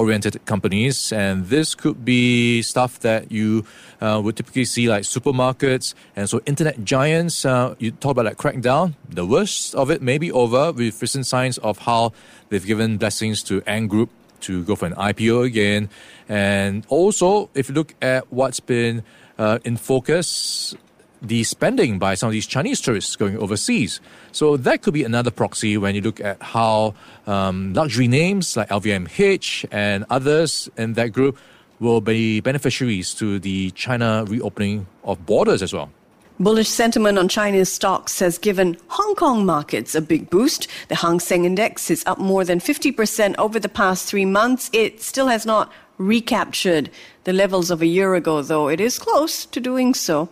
oriented 0.00 0.42
companies. 0.46 1.12
And 1.12 1.46
this 1.46 1.74
could 1.74 2.04
be 2.04 2.62
stuff 2.62 3.00
that 3.00 3.30
you 3.30 3.64
uh, 4.00 4.20
would 4.24 4.36
typically 4.36 4.64
see 4.64 4.88
like 4.88 5.02
supermarkets 5.02 5.94
and 6.16 6.28
so 6.28 6.40
internet 6.46 6.82
giants. 6.84 7.44
Uh, 7.44 7.74
you 7.78 7.90
talk 7.92 8.12
about 8.12 8.24
like 8.24 8.38
crackdown. 8.38 8.94
The 9.08 9.26
worst 9.26 9.74
of 9.74 9.90
it 9.90 10.00
may 10.00 10.16
be 10.16 10.32
over 10.32 10.72
with 10.72 11.00
recent 11.02 11.26
signs 11.26 11.58
of 11.58 11.78
how 11.78 12.12
they've 12.48 12.64
given 12.64 12.96
blessings 12.96 13.42
to 13.44 13.62
Ant 13.66 13.90
Group 13.90 14.10
to 14.48 14.64
go 14.64 14.74
for 14.74 14.86
an 14.86 14.94
IPO 14.94 15.44
again. 15.44 15.90
And 16.28 16.86
also, 16.88 17.50
if 17.54 17.68
you 17.68 17.74
look 17.74 17.94
at 18.00 18.32
what's 18.32 18.60
been 18.60 19.02
uh, 19.38 19.58
in 19.64 19.76
focus 19.76 20.74
the 21.22 21.44
spending 21.44 21.98
by 21.98 22.14
some 22.14 22.28
of 22.28 22.32
these 22.32 22.46
Chinese 22.46 22.80
tourists 22.80 23.16
going 23.16 23.36
overseas. 23.38 24.00
So 24.32 24.56
that 24.56 24.82
could 24.82 24.94
be 24.94 25.04
another 25.04 25.30
proxy 25.30 25.76
when 25.76 25.94
you 25.94 26.00
look 26.00 26.20
at 26.20 26.40
how 26.42 26.94
um, 27.26 27.74
luxury 27.74 28.08
names 28.08 28.56
like 28.56 28.68
LVMH 28.68 29.66
and 29.70 30.04
others 30.10 30.68
in 30.76 30.94
that 30.94 31.12
group 31.12 31.38
will 31.78 32.00
be 32.00 32.40
beneficiaries 32.40 33.14
to 33.14 33.38
the 33.38 33.70
China 33.72 34.24
reopening 34.28 34.86
of 35.04 35.24
borders 35.26 35.62
as 35.62 35.72
well. 35.72 35.90
Bullish 36.38 36.68
sentiment 36.68 37.18
on 37.18 37.28
China's 37.28 37.70
stocks 37.70 38.18
has 38.20 38.38
given 38.38 38.78
Hong 38.88 39.14
Kong 39.14 39.44
markets 39.44 39.94
a 39.94 40.00
big 40.00 40.30
boost. 40.30 40.68
The 40.88 40.94
Hang 40.94 41.20
Seng 41.20 41.44
Index 41.44 41.90
is 41.90 42.02
up 42.06 42.18
more 42.18 42.44
than 42.44 42.60
50% 42.60 43.34
over 43.36 43.60
the 43.60 43.68
past 43.68 44.08
three 44.08 44.24
months. 44.24 44.70
It 44.72 45.02
still 45.02 45.26
has 45.26 45.44
not 45.44 45.70
recaptured 45.98 46.90
the 47.24 47.34
levels 47.34 47.70
of 47.70 47.82
a 47.82 47.86
year 47.86 48.14
ago, 48.14 48.40
though 48.40 48.68
it 48.68 48.80
is 48.80 48.98
close 48.98 49.44
to 49.44 49.60
doing 49.60 49.92
so. 49.92 50.30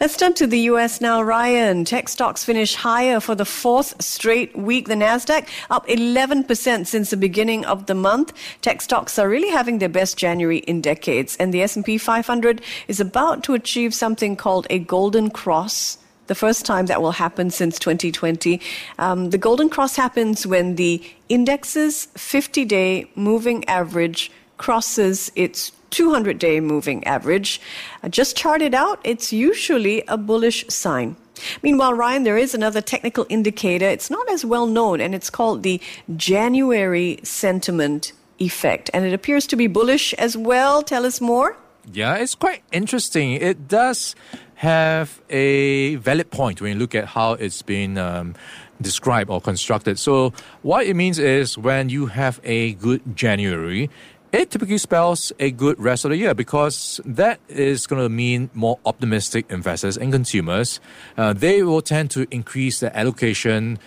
Let's 0.00 0.16
turn 0.16 0.34
to 0.34 0.46
the 0.46 0.60
U.S. 0.72 1.00
now. 1.00 1.20
Ryan, 1.22 1.84
tech 1.84 2.08
stocks 2.08 2.44
finish 2.44 2.74
higher 2.74 3.20
for 3.20 3.34
the 3.34 3.44
fourth 3.44 4.00
straight 4.02 4.56
week. 4.56 4.88
The 4.88 4.94
Nasdaq 4.94 5.48
up 5.70 5.86
11% 5.86 6.86
since 6.86 7.10
the 7.10 7.16
beginning 7.16 7.64
of 7.64 7.86
the 7.86 7.94
month. 7.94 8.32
Tech 8.62 8.80
stocks 8.80 9.18
are 9.18 9.28
really 9.28 9.50
having 9.50 9.78
their 9.78 9.88
best 9.88 10.16
January 10.16 10.58
in 10.58 10.80
decades, 10.80 11.36
and 11.36 11.52
the 11.52 11.62
S&P 11.62 11.98
500 11.98 12.62
is 12.88 13.00
about 13.00 13.44
to 13.44 13.54
achieve 13.54 13.92
something 13.92 14.36
called 14.36 14.66
a 14.70 14.78
golden 14.78 15.30
cross. 15.30 15.98
The 16.28 16.34
first 16.34 16.64
time 16.64 16.86
that 16.86 17.02
will 17.02 17.12
happen 17.12 17.50
since 17.50 17.78
2020. 17.80 18.60
Um, 18.98 19.30
the 19.30 19.38
golden 19.38 19.68
cross 19.68 19.96
happens 19.96 20.46
when 20.46 20.76
the 20.76 21.02
index's 21.28 22.06
50-day 22.14 23.10
moving 23.16 23.68
average 23.68 24.30
crosses 24.56 25.32
its 25.34 25.72
200 25.90 26.38
day 26.38 26.60
moving 26.60 27.04
average. 27.04 27.60
Uh, 28.02 28.08
just 28.08 28.36
charted 28.36 28.74
out, 28.74 29.00
it's 29.04 29.32
usually 29.32 30.02
a 30.08 30.16
bullish 30.16 30.64
sign. 30.68 31.16
Meanwhile, 31.62 31.94
Ryan, 31.94 32.24
there 32.24 32.36
is 32.38 32.54
another 32.54 32.80
technical 32.80 33.26
indicator. 33.28 33.86
It's 33.86 34.10
not 34.10 34.28
as 34.30 34.44
well 34.44 34.66
known, 34.66 35.00
and 35.00 35.14
it's 35.14 35.30
called 35.30 35.62
the 35.62 35.80
January 36.16 37.18
sentiment 37.22 38.12
effect. 38.38 38.90
And 38.92 39.04
it 39.04 39.12
appears 39.12 39.46
to 39.48 39.56
be 39.56 39.66
bullish 39.66 40.12
as 40.14 40.36
well. 40.36 40.82
Tell 40.82 41.06
us 41.06 41.20
more. 41.20 41.56
Yeah, 41.92 42.16
it's 42.16 42.34
quite 42.34 42.62
interesting. 42.72 43.32
It 43.32 43.68
does 43.68 44.14
have 44.56 45.20
a 45.30 45.94
valid 45.96 46.30
point 46.30 46.60
when 46.60 46.72
you 46.72 46.78
look 46.78 46.94
at 46.94 47.06
how 47.06 47.32
it's 47.32 47.62
been 47.62 47.96
um, 47.96 48.34
described 48.80 49.30
or 49.30 49.40
constructed. 49.40 49.98
So, 49.98 50.32
what 50.62 50.86
it 50.86 50.94
means 50.94 51.18
is 51.18 51.56
when 51.56 51.88
you 51.88 52.06
have 52.06 52.40
a 52.44 52.74
good 52.74 53.16
January, 53.16 53.88
it 54.32 54.50
typically 54.50 54.78
spells 54.78 55.32
a 55.40 55.50
good 55.50 55.78
rest 55.80 56.04
of 56.04 56.10
the 56.10 56.16
year 56.16 56.34
because 56.34 57.00
that 57.04 57.40
is 57.48 57.86
going 57.86 58.02
to 58.02 58.08
mean 58.08 58.50
more 58.54 58.78
optimistic 58.86 59.46
investors 59.50 59.96
and 59.96 60.12
consumers. 60.12 60.80
Uh, 61.16 61.32
they 61.32 61.62
will 61.62 61.82
tend 61.82 62.10
to 62.12 62.26
increase 62.30 62.80
their 62.80 62.96
allocation 62.96 63.78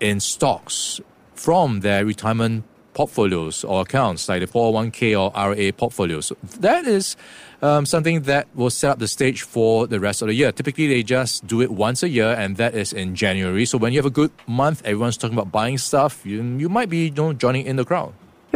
in 0.00 0.18
stocks 0.18 1.00
from 1.34 1.80
their 1.80 2.04
retirement 2.04 2.64
portfolios 2.94 3.64
or 3.64 3.82
accounts 3.82 4.28
like 4.28 4.40
the 4.40 4.46
401k 4.46 5.18
or 5.18 5.34
IRA 5.36 5.72
portfolios. 5.72 6.26
So 6.26 6.36
that 6.60 6.84
is 6.86 7.16
um, 7.62 7.86
something 7.86 8.22
that 8.22 8.48
will 8.54 8.70
set 8.70 8.90
up 8.90 8.98
the 8.98 9.08
stage 9.08 9.42
for 9.42 9.86
the 9.86 10.00
rest 10.00 10.20
of 10.20 10.28
the 10.28 10.34
year. 10.34 10.52
Typically, 10.52 10.88
they 10.88 11.02
just 11.02 11.46
do 11.46 11.62
it 11.62 11.70
once 11.70 12.02
a 12.02 12.08
year, 12.08 12.34
and 12.36 12.56
that 12.56 12.74
is 12.74 12.92
in 12.92 13.14
January. 13.14 13.64
So 13.64 13.78
when 13.78 13.92
you 13.92 13.98
have 13.98 14.06
a 14.06 14.10
good 14.10 14.32
month, 14.46 14.82
everyone's 14.84 15.16
talking 15.16 15.38
about 15.38 15.52
buying 15.52 15.78
stuff. 15.78 16.26
You, 16.26 16.42
you 16.42 16.68
might 16.68 16.90
be 16.90 17.06
you 17.06 17.12
know, 17.12 17.32
joining 17.32 17.66
in 17.66 17.76
the 17.76 17.84
crowd. 17.84 18.12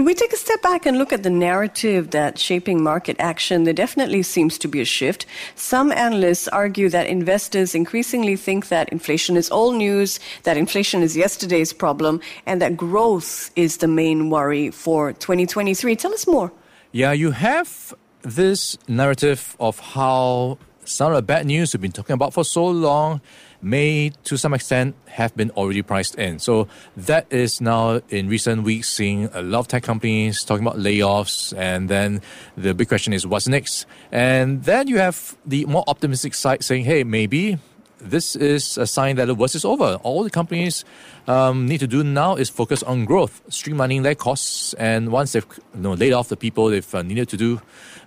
We 0.07 0.15
take 0.15 0.33
a 0.33 0.37
step 0.37 0.63
back 0.63 0.87
and 0.87 0.99
look 0.99 1.13
at 1.13 1.25
the 1.25 1.31
narrative 1.31 2.13
that's 2.13 2.41
shaping 2.41 2.81
market 2.81 3.17
action, 3.19 3.65
there 3.65 3.75
definitely 3.75 4.23
seems 4.23 4.57
to 4.59 4.69
be 4.69 4.81
a 4.81 4.85
shift. 4.85 5.27
Some 5.57 5.91
analysts 5.91 6.47
argue 6.47 6.89
that 6.91 7.09
investors 7.09 7.75
increasingly 7.75 8.37
think 8.37 8.69
that 8.69 8.89
inflation 8.91 9.37
is 9.37 9.51
old 9.51 9.75
news, 9.75 10.21
that 10.45 10.57
inflation 10.57 11.03
is 11.03 11.17
yesterday's 11.17 11.73
problem, 11.73 12.21
and 12.47 12.63
that 12.63 12.77
growth 12.77 13.51
is 13.57 13.79
the 13.79 13.89
main 13.89 14.31
worry 14.31 14.71
for 14.71 15.13
2023. 15.13 15.97
Tell 15.97 16.15
us 16.15 16.25
more. 16.29 16.53
Yeah, 16.93 17.11
you 17.11 17.33
have 17.33 17.93
this 18.23 18.79
narrative 18.87 19.57
of 19.59 19.81
how 19.81 20.59
some 20.85 21.11
of 21.11 21.17
the 21.17 21.23
bad 21.23 21.47
news 21.47 21.75
we've 21.75 21.81
been 21.81 21.91
talking 21.91 22.15
about 22.15 22.33
for 22.33 22.45
so 22.45 22.65
long 22.65 23.21
may, 23.67 24.13
to 24.25 24.37
some 24.39 24.55
extent, 24.55 24.95
have 25.07 25.35
been 25.37 25.51
already 25.51 25.83
priced 25.83 26.15
in. 26.15 26.39
So 26.39 26.69
that 26.97 27.27
is 27.31 27.61
now 27.61 28.01
in 28.09 28.29
recent 28.29 28.63
weeks 28.63 28.89
seeing 28.89 29.29
a 29.35 29.43
lot 29.43 29.61
of 29.61 29.69
tech 29.69 29.83
companies 29.83 30.45
talking 30.45 30.65
about 30.65 30.79
layoffs, 30.79 31.53
and 31.57 31.89
then 31.89 32.23
the 32.57 32.75
big 32.75 32.89
question 32.89 33.13
is 33.13 33.27
what's 33.27 33.49
next. 33.49 33.87
And 34.13 34.63
then 34.65 34.87
you 34.87 34.99
have 34.99 35.37
the 35.45 35.67
more 35.67 35.85
optimistic 35.89 36.35
side 36.35 36.63
saying, 36.63 36.85
hey, 36.85 37.03
maybe 37.03 37.59
this 37.99 38.37
is 38.37 38.79
a 38.79 38.87
sign 38.87 39.17
that 39.17 39.25
the 39.25 39.35
worst 39.35 39.55
is 39.55 39.65
over. 39.65 39.99
All 40.03 40.23
the 40.23 40.31
companies 40.31 40.85
um, 41.27 41.67
need 41.67 41.81
to 41.81 41.87
do 41.87 42.05
now 42.05 42.37
is 42.37 42.49
focus 42.49 42.83
on 42.83 43.05
growth, 43.05 43.43
streamlining 43.49 44.03
their 44.03 44.15
costs, 44.15 44.75
and 44.75 45.11
once 45.11 45.33
they've 45.33 45.47
you 45.75 45.81
know, 45.81 45.95
laid 45.95 46.13
off 46.13 46.29
the 46.29 46.37
people 46.37 46.69
they've 46.69 46.95
uh, 46.95 47.03
needed 47.03 47.29
to 47.31 47.37
do, 47.37 47.61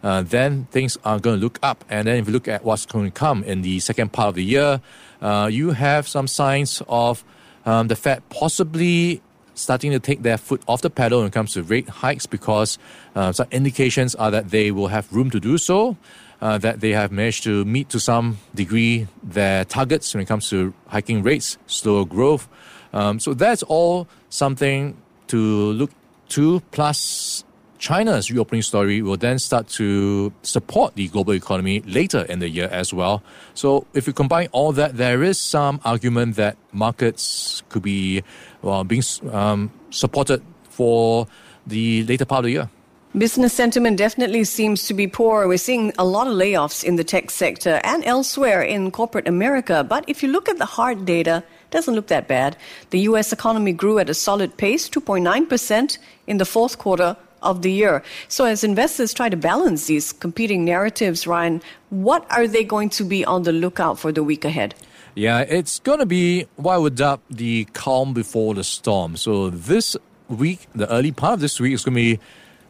uh, 0.04 0.22
then 0.22 0.68
things 0.72 0.98
are 1.04 1.20
going 1.20 1.38
to 1.38 1.42
look 1.42 1.60
up. 1.64 1.84
And 1.90 2.08
then 2.08 2.18
if 2.18 2.28
you 2.28 2.34
look 2.34 2.48
at 2.48 2.64
what's 2.64 2.86
going 2.86 3.06
to 3.06 3.12
come 3.12 3.44
in 3.44 3.62
the 3.62 3.80
second 3.80 4.14
part 4.14 4.30
of 4.30 4.36
the 4.36 4.44
year, 4.44 4.82
uh, 5.22 5.50
you 5.52 5.72
have 5.72 6.08
some 6.08 6.28
signs 6.28 6.82
of 6.88 7.24
um, 7.66 7.88
the 7.88 7.96
Fed 7.96 8.28
possibly 8.30 9.22
starting 9.54 9.92
to 9.92 10.00
take 10.00 10.22
their 10.22 10.38
foot 10.38 10.62
off 10.68 10.82
the 10.82 10.90
pedal 10.90 11.20
when 11.20 11.28
it 11.28 11.34
comes 11.34 11.54
to 11.54 11.64
rate 11.64 11.90
hikes 11.90 12.26
because 12.26 12.78
uh, 13.16 13.32
some 13.32 13.48
indications 13.52 14.16
are 14.16 14.32
that 14.32 14.50
they 14.50 14.72
will 14.72 14.88
have 14.88 15.12
room 15.12 15.30
to 15.30 15.40
do 15.40 15.58
so. 15.58 15.98
Uh, 16.42 16.58
that 16.58 16.80
they 16.80 16.92
have 16.92 17.12
managed 17.12 17.44
to 17.44 17.66
meet 17.66 17.90
to 17.90 18.00
some 18.00 18.38
degree 18.56 19.06
their 19.22 19.66
targets 19.66 20.14
when 20.14 20.24
it 20.24 20.26
comes 20.26 20.50
to 20.50 20.74
hiking 20.88 21.22
rates, 21.22 21.58
slower 21.68 22.06
growth. 22.06 22.48
Um, 22.94 23.20
so 23.20 23.34
that's 23.34 23.62
all 23.64 24.08
something 24.30 24.96
to 25.28 25.38
look 25.38 25.92
to. 26.30 26.62
Plus, 26.72 27.44
China's 27.80 28.30
reopening 28.30 28.62
story 28.62 29.02
will 29.02 29.16
then 29.16 29.40
start 29.40 29.70
to 29.70 30.34
support 30.44 30.96
the 30.96 31.08
global 31.08 31.34
economy 31.34 31.80
later 31.88 32.26
in 32.28 32.40
the 32.40 32.50
year 32.50 32.68
as 32.68 32.94
well. 32.94 33.24
So, 33.54 33.88
if 33.94 34.06
you 34.06 34.12
combine 34.12 34.50
all 34.52 34.74
that, 34.74 34.98
there 34.98 35.24
is 35.24 35.40
some 35.40 35.80
argument 35.86 36.36
that 36.36 36.58
markets 36.74 37.64
could 37.70 37.82
be 37.82 38.22
well, 38.62 38.84
being 38.84 39.04
um, 39.32 39.72
supported 39.92 40.44
for 40.70 41.28
the 41.66 42.04
later 42.04 42.26
part 42.26 42.40
of 42.40 42.46
the 42.46 42.52
year. 42.52 42.70
Business 43.18 43.54
sentiment 43.54 43.98
definitely 43.98 44.44
seems 44.44 44.86
to 44.86 44.94
be 44.94 45.08
poor. 45.08 45.48
We're 45.48 45.58
seeing 45.58 45.94
a 45.98 46.06
lot 46.06 46.28
of 46.28 46.34
layoffs 46.34 46.84
in 46.84 46.96
the 46.96 47.04
tech 47.04 47.32
sector 47.32 47.80
and 47.84 48.06
elsewhere 48.06 48.62
in 48.62 48.92
corporate 48.92 49.28
America. 49.28 49.84
But 49.84 50.04
if 50.08 50.22
you 50.22 50.30
look 50.30 50.48
at 50.48 50.60
the 50.60 50.66
hard 50.66 51.06
data, 51.06 51.44
it 51.64 51.72
doesn't 51.72 51.96
look 51.96 52.08
that 52.08 52.28
bad. 52.28 52.56
The 52.92 53.00
US 53.12 53.34
economy 53.34 53.72
grew 53.72 53.98
at 53.98 54.10
a 54.10 54.14
solid 54.14 54.58
pace, 54.58 54.88
2.9% 54.88 55.98
in 56.28 56.38
the 56.38 56.46
fourth 56.46 56.78
quarter 56.78 57.18
of 57.42 57.62
the 57.62 57.72
year. 57.72 58.04
So, 58.28 58.46
as 58.46 58.64
investors 58.64 59.14
try 59.14 59.30
to 59.30 59.38
balance 59.38 59.88
these 59.88 60.12
competing 60.14 60.66
narratives, 60.66 61.28
Ryan, 61.28 61.62
what 61.90 62.26
are 62.32 62.48
they 62.48 62.64
going 62.64 62.90
to 62.92 63.04
be 63.04 63.26
on 63.26 63.44
the 63.44 63.52
lookout 63.52 64.00
for 64.00 64.12
the 64.12 64.24
week 64.24 64.46
ahead? 64.46 64.76
Yeah, 65.16 65.42
it's 65.42 65.80
going 65.80 66.00
to 66.00 66.06
be 66.06 66.46
I 66.64 66.78
would 66.78 66.96
dub 66.96 67.22
the 67.30 67.66
calm 67.74 68.14
before 68.14 68.54
the 68.54 68.64
storm. 68.64 69.16
So, 69.18 69.50
this 69.50 69.98
week, 70.28 70.68
the 70.76 70.92
early 70.92 71.12
part 71.12 71.34
of 71.34 71.40
this 71.40 71.60
week 71.60 71.74
is 71.74 71.84
going 71.84 71.96
to 71.96 72.02
be 72.02 72.20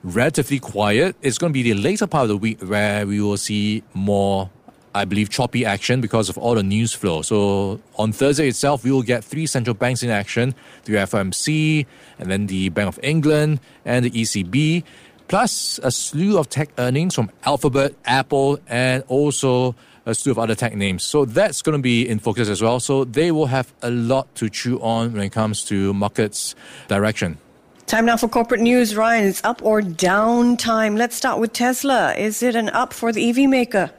relatively 0.03 0.59
quiet. 0.59 1.15
It's 1.21 1.37
going 1.37 1.51
to 1.51 1.53
be 1.53 1.63
the 1.63 1.73
later 1.73 2.07
part 2.07 2.23
of 2.23 2.29
the 2.29 2.37
week 2.37 2.61
where 2.61 3.05
we 3.05 3.21
will 3.21 3.37
see 3.37 3.83
more 3.93 4.49
I 4.93 5.05
believe, 5.05 5.29
choppy 5.29 5.65
action 5.65 6.01
because 6.01 6.29
of 6.29 6.37
all 6.37 6.55
the 6.55 6.63
news 6.63 6.93
flow. 6.93 7.21
So 7.21 7.79
on 7.95 8.11
Thursday 8.11 8.47
itself, 8.47 8.83
we 8.83 8.91
will 8.91 9.03
get 9.03 9.23
three 9.23 9.45
central 9.45 9.73
banks 9.73 10.03
in 10.03 10.09
action 10.09 10.55
the 10.85 10.93
FOMC, 10.93 11.85
and 12.17 12.31
then 12.31 12.47
the 12.47 12.69
Bank 12.69 12.87
of 12.87 12.99
England, 13.03 13.59
and 13.85 14.05
the 14.05 14.11
ECB, 14.11 14.83
plus 15.27 15.79
a 15.83 15.91
slew 15.91 16.37
of 16.37 16.49
tech 16.49 16.69
earnings 16.77 17.15
from 17.15 17.29
Alphabet, 17.43 17.93
Apple, 18.05 18.59
and 18.67 19.03
also 19.07 19.75
a 20.05 20.15
slew 20.15 20.31
of 20.31 20.39
other 20.39 20.55
tech 20.55 20.75
names. 20.75 21.03
So 21.03 21.25
that's 21.25 21.61
going 21.61 21.77
to 21.77 21.81
be 21.81 22.07
in 22.07 22.19
focus 22.19 22.49
as 22.49 22.61
well. 22.61 22.79
So 22.79 23.03
they 23.03 23.31
will 23.31 23.45
have 23.45 23.71
a 23.81 23.91
lot 23.91 24.33
to 24.35 24.49
chew 24.49 24.79
on 24.81 25.13
when 25.13 25.21
it 25.21 25.31
comes 25.31 25.63
to 25.65 25.93
markets 25.93 26.55
direction. 26.87 27.37
Time 27.85 28.05
now 28.05 28.17
for 28.17 28.27
corporate 28.27 28.61
news. 28.61 28.95
Ryan, 28.95 29.25
it's 29.25 29.43
up 29.43 29.63
or 29.63 29.81
down 29.81 30.57
time. 30.57 30.95
Let's 30.95 31.15
start 31.15 31.39
with 31.39 31.53
Tesla. 31.53 32.13
Is 32.15 32.43
it 32.43 32.55
an 32.55 32.69
up 32.69 32.93
for 32.93 33.11
the 33.11 33.29
EV 33.29 33.49
maker? 33.49 33.91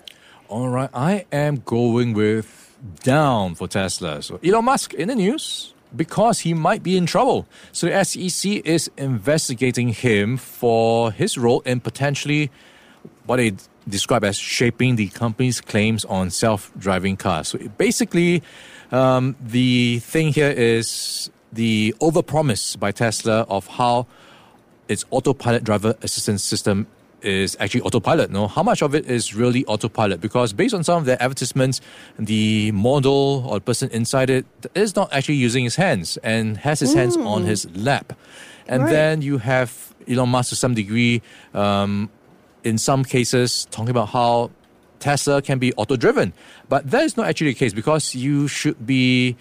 All 0.50 0.68
right, 0.68 0.90
I 0.92 1.26
am 1.30 1.62
going 1.64 2.12
with 2.12 2.76
down 3.04 3.54
for 3.54 3.68
Tesla. 3.68 4.20
So 4.20 4.40
Elon 4.42 4.64
Musk 4.64 4.92
in 4.94 5.06
the 5.06 5.14
news 5.14 5.74
because 5.94 6.40
he 6.40 6.54
might 6.54 6.82
be 6.82 6.96
in 6.96 7.06
trouble. 7.06 7.46
So 7.70 7.86
the 7.86 8.02
SEC 8.02 8.50
is 8.64 8.90
investigating 8.96 9.90
him 9.90 10.36
for 10.36 11.12
his 11.12 11.38
role 11.38 11.60
in 11.60 11.78
potentially 11.78 12.50
what 13.26 13.36
they 13.36 13.52
describe 13.88 14.24
as 14.24 14.36
shaping 14.36 14.96
the 14.96 15.06
company's 15.10 15.60
claims 15.60 16.04
on 16.06 16.30
self-driving 16.30 17.16
cars. 17.16 17.46
So 17.46 17.58
basically, 17.78 18.42
um, 18.90 19.36
the 19.40 20.00
thing 20.00 20.32
here 20.32 20.50
is 20.50 21.30
the 21.52 21.94
overpromise 22.00 22.76
by 22.76 22.90
Tesla 22.90 23.42
of 23.42 23.68
how 23.68 24.08
its 24.88 25.04
autopilot 25.12 25.62
driver 25.62 25.94
assistance 26.02 26.42
system 26.42 26.88
is 27.22 27.56
actually 27.60 27.82
autopilot. 27.82 28.30
No, 28.30 28.48
how 28.48 28.62
much 28.62 28.82
of 28.82 28.94
it 28.94 29.06
is 29.06 29.34
really 29.34 29.64
autopilot? 29.66 30.20
Because 30.20 30.52
based 30.52 30.74
on 30.74 30.84
some 30.84 30.98
of 30.98 31.04
their 31.04 31.22
advertisements, 31.22 31.80
the 32.18 32.72
model 32.72 33.46
or 33.48 33.54
the 33.54 33.60
person 33.60 33.90
inside 33.90 34.30
it 34.30 34.46
is 34.74 34.96
not 34.96 35.12
actually 35.12 35.36
using 35.36 35.64
his 35.64 35.76
hands 35.76 36.16
and 36.18 36.56
has 36.58 36.80
his 36.80 36.92
mm. 36.92 36.96
hands 36.96 37.16
on 37.16 37.44
his 37.44 37.68
lap. 37.76 38.12
And 38.68 38.84
right. 38.84 38.90
then 38.90 39.22
you 39.22 39.38
have 39.38 39.94
Elon 40.08 40.28
Musk 40.28 40.50
to 40.50 40.56
some 40.56 40.74
degree, 40.74 41.22
um, 41.54 42.10
in 42.64 42.78
some 42.78 43.04
cases, 43.04 43.66
talking 43.70 43.90
about 43.90 44.08
how 44.08 44.50
Tesla 45.00 45.42
can 45.42 45.58
be 45.58 45.72
auto 45.74 45.96
driven. 45.96 46.32
But 46.68 46.90
that 46.90 47.04
is 47.04 47.16
not 47.16 47.26
actually 47.26 47.48
the 47.48 47.58
case 47.58 47.72
because 47.72 48.14
you 48.14 48.48
should 48.48 48.86
be 48.86 49.36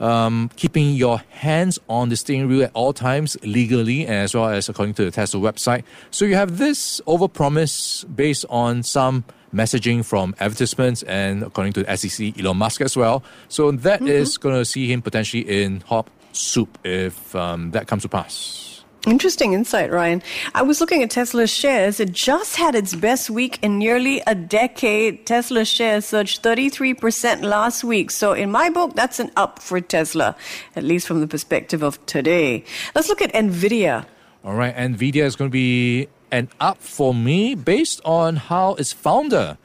um, 0.00 0.50
keeping 0.56 0.94
your 0.94 1.18
hands 1.30 1.78
on 1.88 2.08
the 2.08 2.16
steering 2.16 2.48
wheel 2.48 2.64
at 2.64 2.70
all 2.74 2.92
times 2.92 3.36
legally, 3.42 4.06
as 4.06 4.34
well 4.34 4.48
as 4.48 4.68
according 4.68 4.94
to 4.94 5.04
the 5.04 5.10
Tesla 5.10 5.40
website. 5.40 5.84
So 6.10 6.24
you 6.24 6.34
have 6.34 6.58
this 6.58 7.00
overpromise 7.06 8.04
based 8.14 8.44
on 8.50 8.82
some 8.82 9.24
messaging 9.54 10.04
from 10.04 10.34
advertisements 10.38 11.02
and 11.04 11.42
according 11.42 11.72
to 11.74 11.82
the 11.82 11.96
SEC, 11.96 12.38
Elon 12.38 12.56
Musk 12.56 12.80
as 12.80 12.96
well. 12.96 13.22
So 13.48 13.70
that 13.70 14.00
mm-hmm. 14.00 14.08
is 14.08 14.36
going 14.36 14.54
to 14.54 14.64
see 14.64 14.90
him 14.90 15.02
potentially 15.02 15.62
in 15.62 15.80
hot 15.82 16.08
soup 16.32 16.78
if 16.84 17.34
um, 17.34 17.70
that 17.70 17.86
comes 17.86 18.02
to 18.02 18.08
pass. 18.08 18.75
Interesting 19.06 19.52
insight, 19.52 19.92
Ryan. 19.92 20.20
I 20.52 20.62
was 20.62 20.80
looking 20.80 21.00
at 21.04 21.10
Tesla's 21.10 21.48
shares. 21.48 22.00
It 22.00 22.10
just 22.10 22.56
had 22.56 22.74
its 22.74 22.92
best 22.96 23.30
week 23.30 23.60
in 23.62 23.78
nearly 23.78 24.20
a 24.26 24.34
decade. 24.34 25.26
Tesla 25.26 25.64
shares 25.64 26.06
surged 26.06 26.42
33% 26.42 27.42
last 27.42 27.84
week. 27.84 28.10
So, 28.10 28.32
in 28.32 28.50
my 28.50 28.68
book, 28.68 28.96
that's 28.96 29.20
an 29.20 29.30
up 29.36 29.60
for 29.60 29.80
Tesla, 29.80 30.34
at 30.74 30.82
least 30.82 31.06
from 31.06 31.20
the 31.20 31.28
perspective 31.28 31.84
of 31.84 32.04
today. 32.06 32.64
Let's 32.96 33.08
look 33.08 33.22
at 33.22 33.32
NVIDIA. 33.32 34.04
All 34.44 34.54
right, 34.54 34.74
NVIDIA 34.74 35.22
is 35.22 35.36
going 35.36 35.50
to 35.50 35.52
be 35.52 36.08
an 36.32 36.48
up 36.58 36.78
for 36.78 37.14
me 37.14 37.54
based 37.54 38.00
on 38.04 38.34
how 38.34 38.74
its 38.74 38.92
founder, 38.92 39.56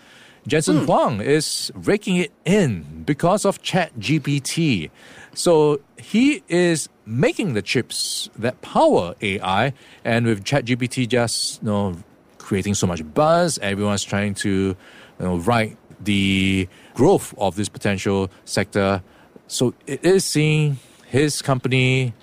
Jensen 0.46 0.82
hmm. 0.82 0.86
Huang, 0.86 1.20
is 1.20 1.72
raking 1.74 2.18
it 2.18 2.32
in 2.46 3.04
because 3.08 3.44
of 3.44 3.64
ChatGPT. 3.64 4.92
So 5.34 5.80
he 5.98 6.44
is 6.50 6.90
making 7.06 7.54
the 7.54 7.62
chips 7.62 8.30
that 8.38 8.62
power 8.62 9.16
AI, 9.22 9.74
and 10.04 10.26
with 10.26 10.44
ChatGPT 10.44 11.08
just 11.08 11.62
you 11.62 11.68
know 11.70 11.98
creating 12.38 12.76
so 12.76 12.88
much 12.88 13.02
buzz, 13.14 13.58
everyone's 13.60 14.04
trying 14.04 14.34
to 14.36 14.50
you 14.50 14.76
know 15.20 15.38
write 15.38 15.78
the 16.00 16.68
growth 16.94 17.34
of 17.38 17.56
this 17.56 17.70
potential 17.70 18.30
sector. 18.46 19.02
So 19.48 19.74
it 19.88 20.04
is 20.04 20.26
seeing 20.26 20.80
his 21.08 21.42
company 21.42 22.14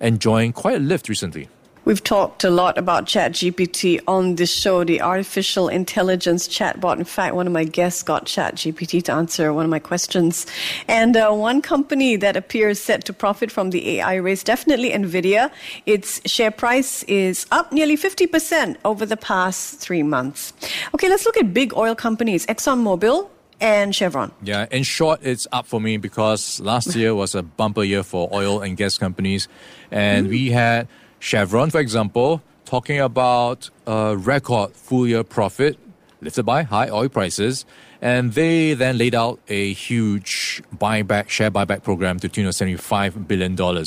enjoying 0.00 0.52
quite 0.52 0.76
a 0.76 0.80
lift 0.80 1.08
recently. 1.08 1.48
We've 1.88 2.04
talked 2.04 2.44
a 2.44 2.50
lot 2.50 2.76
about 2.76 3.06
ChatGPT 3.06 4.02
on 4.06 4.34
this 4.34 4.54
show, 4.54 4.84
the 4.84 5.00
artificial 5.00 5.68
intelligence 5.68 6.46
chatbot. 6.46 6.98
In 6.98 7.04
fact, 7.06 7.34
one 7.34 7.46
of 7.46 7.52
my 7.54 7.64
guests 7.64 8.02
got 8.02 8.26
ChatGPT 8.26 9.02
to 9.04 9.12
answer 9.14 9.54
one 9.54 9.64
of 9.64 9.70
my 9.70 9.78
questions. 9.78 10.44
And 10.86 11.16
uh, 11.16 11.32
one 11.32 11.62
company 11.62 12.16
that 12.16 12.36
appears 12.36 12.78
set 12.78 13.06
to 13.06 13.14
profit 13.14 13.50
from 13.50 13.70
the 13.70 14.00
AI 14.00 14.16
race, 14.16 14.44
definitely 14.44 14.90
NVIDIA. 14.90 15.50
Its 15.86 16.20
share 16.30 16.50
price 16.50 17.04
is 17.04 17.46
up 17.52 17.72
nearly 17.72 17.96
50% 17.96 18.76
over 18.84 19.06
the 19.06 19.16
past 19.16 19.80
three 19.80 20.02
months. 20.02 20.52
Okay, 20.92 21.08
let's 21.08 21.24
look 21.24 21.38
at 21.38 21.54
big 21.54 21.72
oil 21.74 21.94
companies. 21.94 22.44
ExxonMobil 22.48 23.30
and 23.62 23.94
Chevron. 23.94 24.30
Yeah, 24.42 24.66
in 24.70 24.82
short, 24.82 25.20
it's 25.22 25.46
up 25.52 25.64
for 25.64 25.80
me 25.80 25.96
because 25.96 26.60
last 26.60 26.94
year 26.94 27.14
was 27.14 27.34
a 27.34 27.42
bumper 27.42 27.82
year 27.82 28.02
for 28.02 28.28
oil 28.30 28.60
and 28.60 28.76
gas 28.76 28.98
companies. 28.98 29.48
And 29.90 30.26
mm. 30.26 30.30
we 30.30 30.50
had 30.50 30.86
Chevron, 31.20 31.70
for 31.70 31.80
example, 31.80 32.42
talking 32.64 33.00
about 33.00 33.70
a 33.86 34.16
record 34.16 34.74
full 34.74 35.06
year 35.06 35.24
profit 35.24 35.78
lifted 36.20 36.44
by 36.44 36.62
high 36.62 36.88
oil 36.88 37.08
prices. 37.08 37.64
And 38.00 38.32
they 38.32 38.74
then 38.74 38.96
laid 38.96 39.14
out 39.14 39.40
a 39.48 39.72
huge 39.72 40.62
buyback, 40.76 41.28
share 41.28 41.50
buyback 41.50 41.82
program 41.82 42.20
to 42.20 42.28
tune 42.28 42.46
of 42.46 42.54
$75 42.54 43.26
billion. 43.26 43.84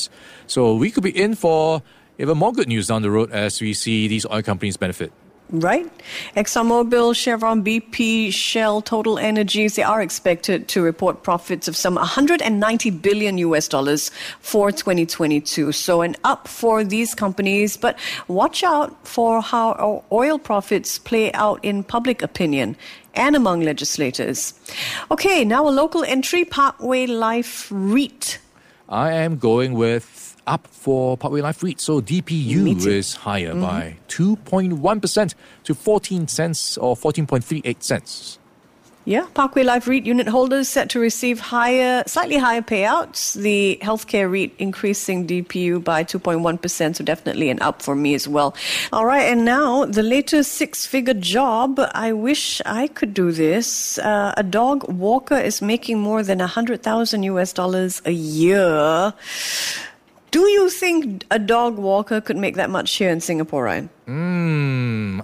So 0.47 0.75
we 0.75 0.91
could 0.91 1.03
be 1.03 1.17
in 1.17 1.35
for 1.35 1.81
even 2.17 2.37
more 2.37 2.51
good 2.51 2.67
news 2.67 2.87
down 2.87 3.03
the 3.03 3.11
road 3.11 3.31
as 3.31 3.61
we 3.61 3.73
see 3.73 4.07
these 4.07 4.25
oil 4.25 4.41
companies 4.41 4.75
benefit 4.75 5.13
right? 5.51 5.89
ExxonMobil, 6.35 7.15
Chevron, 7.15 7.63
BP, 7.63 8.31
Shell, 8.33 8.81
Total 8.81 9.19
Energies, 9.19 9.75
they 9.75 9.83
are 9.83 10.01
expected 10.01 10.67
to 10.69 10.81
report 10.81 11.23
profits 11.23 11.67
of 11.67 11.75
some 11.75 11.95
190 11.95 12.89
billion 12.91 13.37
US 13.39 13.67
dollars 13.67 14.11
for 14.39 14.71
2022. 14.71 15.71
So 15.71 16.01
an 16.01 16.15
up 16.23 16.47
for 16.47 16.83
these 16.83 17.13
companies, 17.13 17.77
but 17.77 17.99
watch 18.27 18.63
out 18.63 18.95
for 19.07 19.41
how 19.41 20.03
oil 20.11 20.39
profits 20.39 20.97
play 20.97 21.31
out 21.33 21.63
in 21.63 21.83
public 21.83 22.21
opinion 22.21 22.75
and 23.13 23.35
among 23.35 23.61
legislators. 23.61 24.53
Okay, 25.09 25.43
now 25.43 25.67
a 25.67 25.69
local 25.69 26.03
entry, 26.03 26.45
Parkway 26.45 27.07
Life 27.07 27.67
REIT. 27.71 28.39
I 28.91 29.13
am 29.13 29.37
going 29.37 29.73
with 29.73 30.35
up 30.45 30.67
for 30.67 31.15
Parkway 31.15 31.39
Life 31.39 31.63
REIT. 31.63 31.79
So 31.79 32.01
DPU 32.01 32.85
is 32.85 33.15
higher 33.15 33.53
mm-hmm. 33.53 33.61
by 33.61 33.97
2.1% 34.09 35.33
to 35.63 35.73
14 35.73 36.27
cents 36.27 36.77
or 36.77 36.97
14.38 36.97 37.81
cents. 37.81 38.37
Yeah, 39.03 39.25
Parkway 39.33 39.63
Life 39.63 39.87
REIT 39.87 40.05
unit 40.05 40.27
holders 40.27 40.69
set 40.69 40.89
to 40.91 40.99
receive 40.99 41.39
higher, 41.39 42.03
slightly 42.05 42.37
higher 42.37 42.61
payouts. 42.61 43.33
The 43.33 43.79
healthcare 43.81 44.31
REIT 44.31 44.53
increasing 44.59 45.25
DPU 45.25 45.83
by 45.83 46.03
2.1%, 46.03 46.95
so 46.95 47.03
definitely 47.03 47.49
an 47.49 47.59
up 47.63 47.81
for 47.81 47.95
me 47.95 48.13
as 48.13 48.27
well. 48.27 48.55
All 48.93 49.07
right, 49.07 49.23
and 49.23 49.43
now 49.43 49.85
the 49.85 50.03
latest 50.03 50.51
six 50.51 50.85
figure 50.85 51.15
job. 51.15 51.79
I 51.95 52.13
wish 52.13 52.61
I 52.63 52.87
could 52.87 53.15
do 53.15 53.31
this. 53.31 53.97
Uh, 53.97 54.35
a 54.37 54.43
dog 54.43 54.87
walker 54.87 55.37
is 55.37 55.63
making 55.63 55.97
more 55.97 56.21
than 56.21 56.37
100,000 56.37 57.23
US 57.23 57.53
dollars 57.53 58.03
a 58.05 58.11
year. 58.11 59.13
Do 60.31 60.47
you 60.47 60.69
think 60.69 61.25
a 61.29 61.39
dog 61.39 61.77
walker 61.77 62.21
could 62.21 62.37
make 62.37 62.55
that 62.55 62.69
much 62.69 62.95
here 62.95 63.09
in 63.09 63.19
Singapore, 63.19 63.65
Ryan? 63.65 63.89
Mm, 64.07 64.80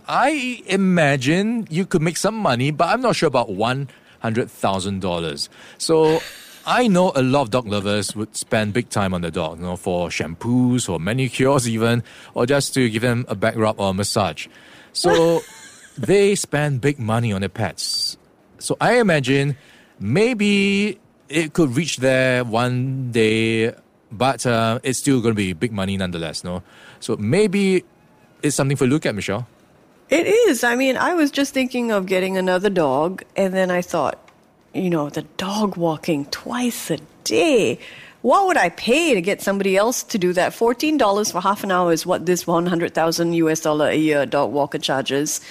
I 0.07 0.63
imagine 0.67 1.67
you 1.69 1.85
could 1.85 2.01
make 2.01 2.17
some 2.17 2.35
money, 2.35 2.71
but 2.71 2.89
I'm 2.89 3.01
not 3.01 3.15
sure 3.15 3.27
about 3.27 3.49
$100,000. 3.49 5.49
So 5.77 6.19
I 6.65 6.87
know 6.87 7.11
a 7.15 7.21
lot 7.21 7.43
of 7.43 7.51
dog 7.51 7.67
lovers 7.67 8.15
would 8.15 8.35
spend 8.35 8.73
big 8.73 8.89
time 8.89 9.13
on 9.13 9.21
the 9.21 9.31
dog, 9.31 9.59
you 9.59 9.65
know, 9.65 9.75
for 9.75 10.09
shampoos 10.09 10.89
or 10.89 10.99
manicures 10.99 11.67
even, 11.67 12.03
or 12.33 12.45
just 12.45 12.73
to 12.75 12.89
give 12.89 13.01
them 13.01 13.25
a 13.27 13.35
back 13.35 13.55
rub 13.55 13.79
or 13.79 13.91
a 13.91 13.93
massage. 13.93 14.47
So 14.93 15.41
they 15.97 16.35
spend 16.35 16.81
big 16.81 16.99
money 16.99 17.33
on 17.33 17.41
their 17.41 17.49
pets. 17.49 18.17
So 18.59 18.77
I 18.81 18.99
imagine 18.99 19.55
maybe 19.99 20.99
it 21.29 21.53
could 21.53 21.75
reach 21.75 21.97
there 21.97 22.43
one 22.43 23.11
day 23.11 23.73
but 24.11 24.45
uh, 24.45 24.79
it's 24.83 24.99
still 24.99 25.21
going 25.21 25.33
to 25.33 25.35
be 25.35 25.53
big 25.53 25.71
money 25.71 25.97
nonetheless. 25.97 26.43
No, 26.43 26.63
so 26.99 27.15
maybe 27.17 27.83
it's 28.41 28.55
something 28.55 28.77
for 28.77 28.87
look 28.87 29.05
at, 29.05 29.15
Michelle. 29.15 29.47
It 30.09 30.25
is. 30.25 30.63
I 30.63 30.75
mean, 30.75 30.95
I 30.95 31.13
was 31.13 31.31
just 31.31 31.53
thinking 31.53 31.91
of 31.91 32.05
getting 32.05 32.37
another 32.37 32.69
dog, 32.69 33.23
and 33.35 33.53
then 33.53 33.69
I 33.69 33.81
thought, 33.81 34.17
you 34.73 34.89
know, 34.89 35.09
the 35.09 35.23
dog 35.37 35.75
walking 35.75 36.25
twice 36.25 36.89
a 36.89 36.97
day. 37.23 37.79
What 38.21 38.47
would 38.47 38.57
I 38.57 38.69
pay 38.69 39.13
to 39.13 39.21
get 39.21 39.41
somebody 39.41 39.77
else 39.77 40.03
to 40.03 40.17
do 40.17 40.33
that? 40.33 40.53
$14 40.53 41.31
for 41.31 41.41
half 41.41 41.63
an 41.63 41.71
hour 41.71 41.91
is 41.91 42.05
what 42.05 42.25
this 42.25 42.47
100,000 42.47 43.33
US 43.33 43.59
dollar 43.61 43.89
a 43.89 43.95
year 43.95 44.25
dog 44.25 44.51
walker 44.51 44.77
charges. 44.77 45.41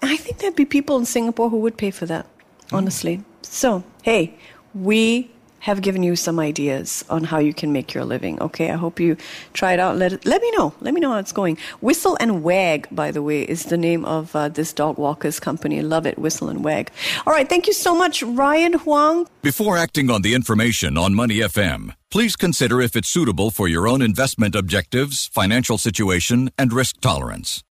And 0.00 0.10
I 0.10 0.16
think 0.16 0.38
there'd 0.38 0.56
be 0.56 0.64
people 0.64 0.96
in 0.96 1.04
Singapore 1.04 1.50
who 1.50 1.58
would 1.58 1.76
pay 1.76 1.90
for 1.90 2.06
that, 2.06 2.26
honestly. 2.72 3.18
Mm. 3.18 3.24
So, 3.42 3.84
hey, 4.02 4.34
we 4.74 5.30
have 5.60 5.82
given 5.82 6.02
you 6.02 6.16
some 6.16 6.38
ideas 6.38 7.04
on 7.08 7.24
how 7.24 7.38
you 7.38 7.52
can 7.52 7.72
make 7.72 7.94
your 7.94 8.04
living. 8.04 8.40
Okay, 8.40 8.70
I 8.70 8.76
hope 8.76 9.00
you 9.00 9.16
try 9.52 9.72
it 9.72 9.80
out. 9.80 9.96
Let 9.96 10.24
let 10.24 10.42
me 10.42 10.50
know. 10.52 10.74
Let 10.80 10.94
me 10.94 11.00
know 11.00 11.12
how 11.12 11.18
it's 11.18 11.32
going. 11.32 11.58
Whistle 11.80 12.16
and 12.20 12.42
Wag, 12.42 12.88
by 12.90 13.10
the 13.10 13.22
way, 13.22 13.42
is 13.42 13.64
the 13.64 13.76
name 13.76 14.04
of 14.04 14.34
uh, 14.34 14.48
this 14.48 14.72
dog 14.72 14.98
walkers 14.98 15.40
company. 15.40 15.82
Love 15.82 16.06
it, 16.06 16.18
Whistle 16.18 16.48
and 16.48 16.64
Wag. 16.64 16.90
All 17.26 17.32
right, 17.32 17.48
thank 17.48 17.66
you 17.66 17.72
so 17.72 17.94
much, 17.94 18.22
Ryan 18.22 18.74
Huang. 18.74 19.26
Before 19.42 19.76
acting 19.76 20.10
on 20.10 20.22
the 20.22 20.34
information 20.34 20.96
on 20.96 21.14
Money 21.14 21.38
FM, 21.38 21.94
please 22.10 22.36
consider 22.36 22.80
if 22.80 22.96
it's 22.96 23.08
suitable 23.08 23.50
for 23.50 23.68
your 23.68 23.88
own 23.88 24.02
investment 24.02 24.54
objectives, 24.54 25.26
financial 25.32 25.78
situation, 25.78 26.50
and 26.58 26.72
risk 26.72 27.00
tolerance. 27.00 27.62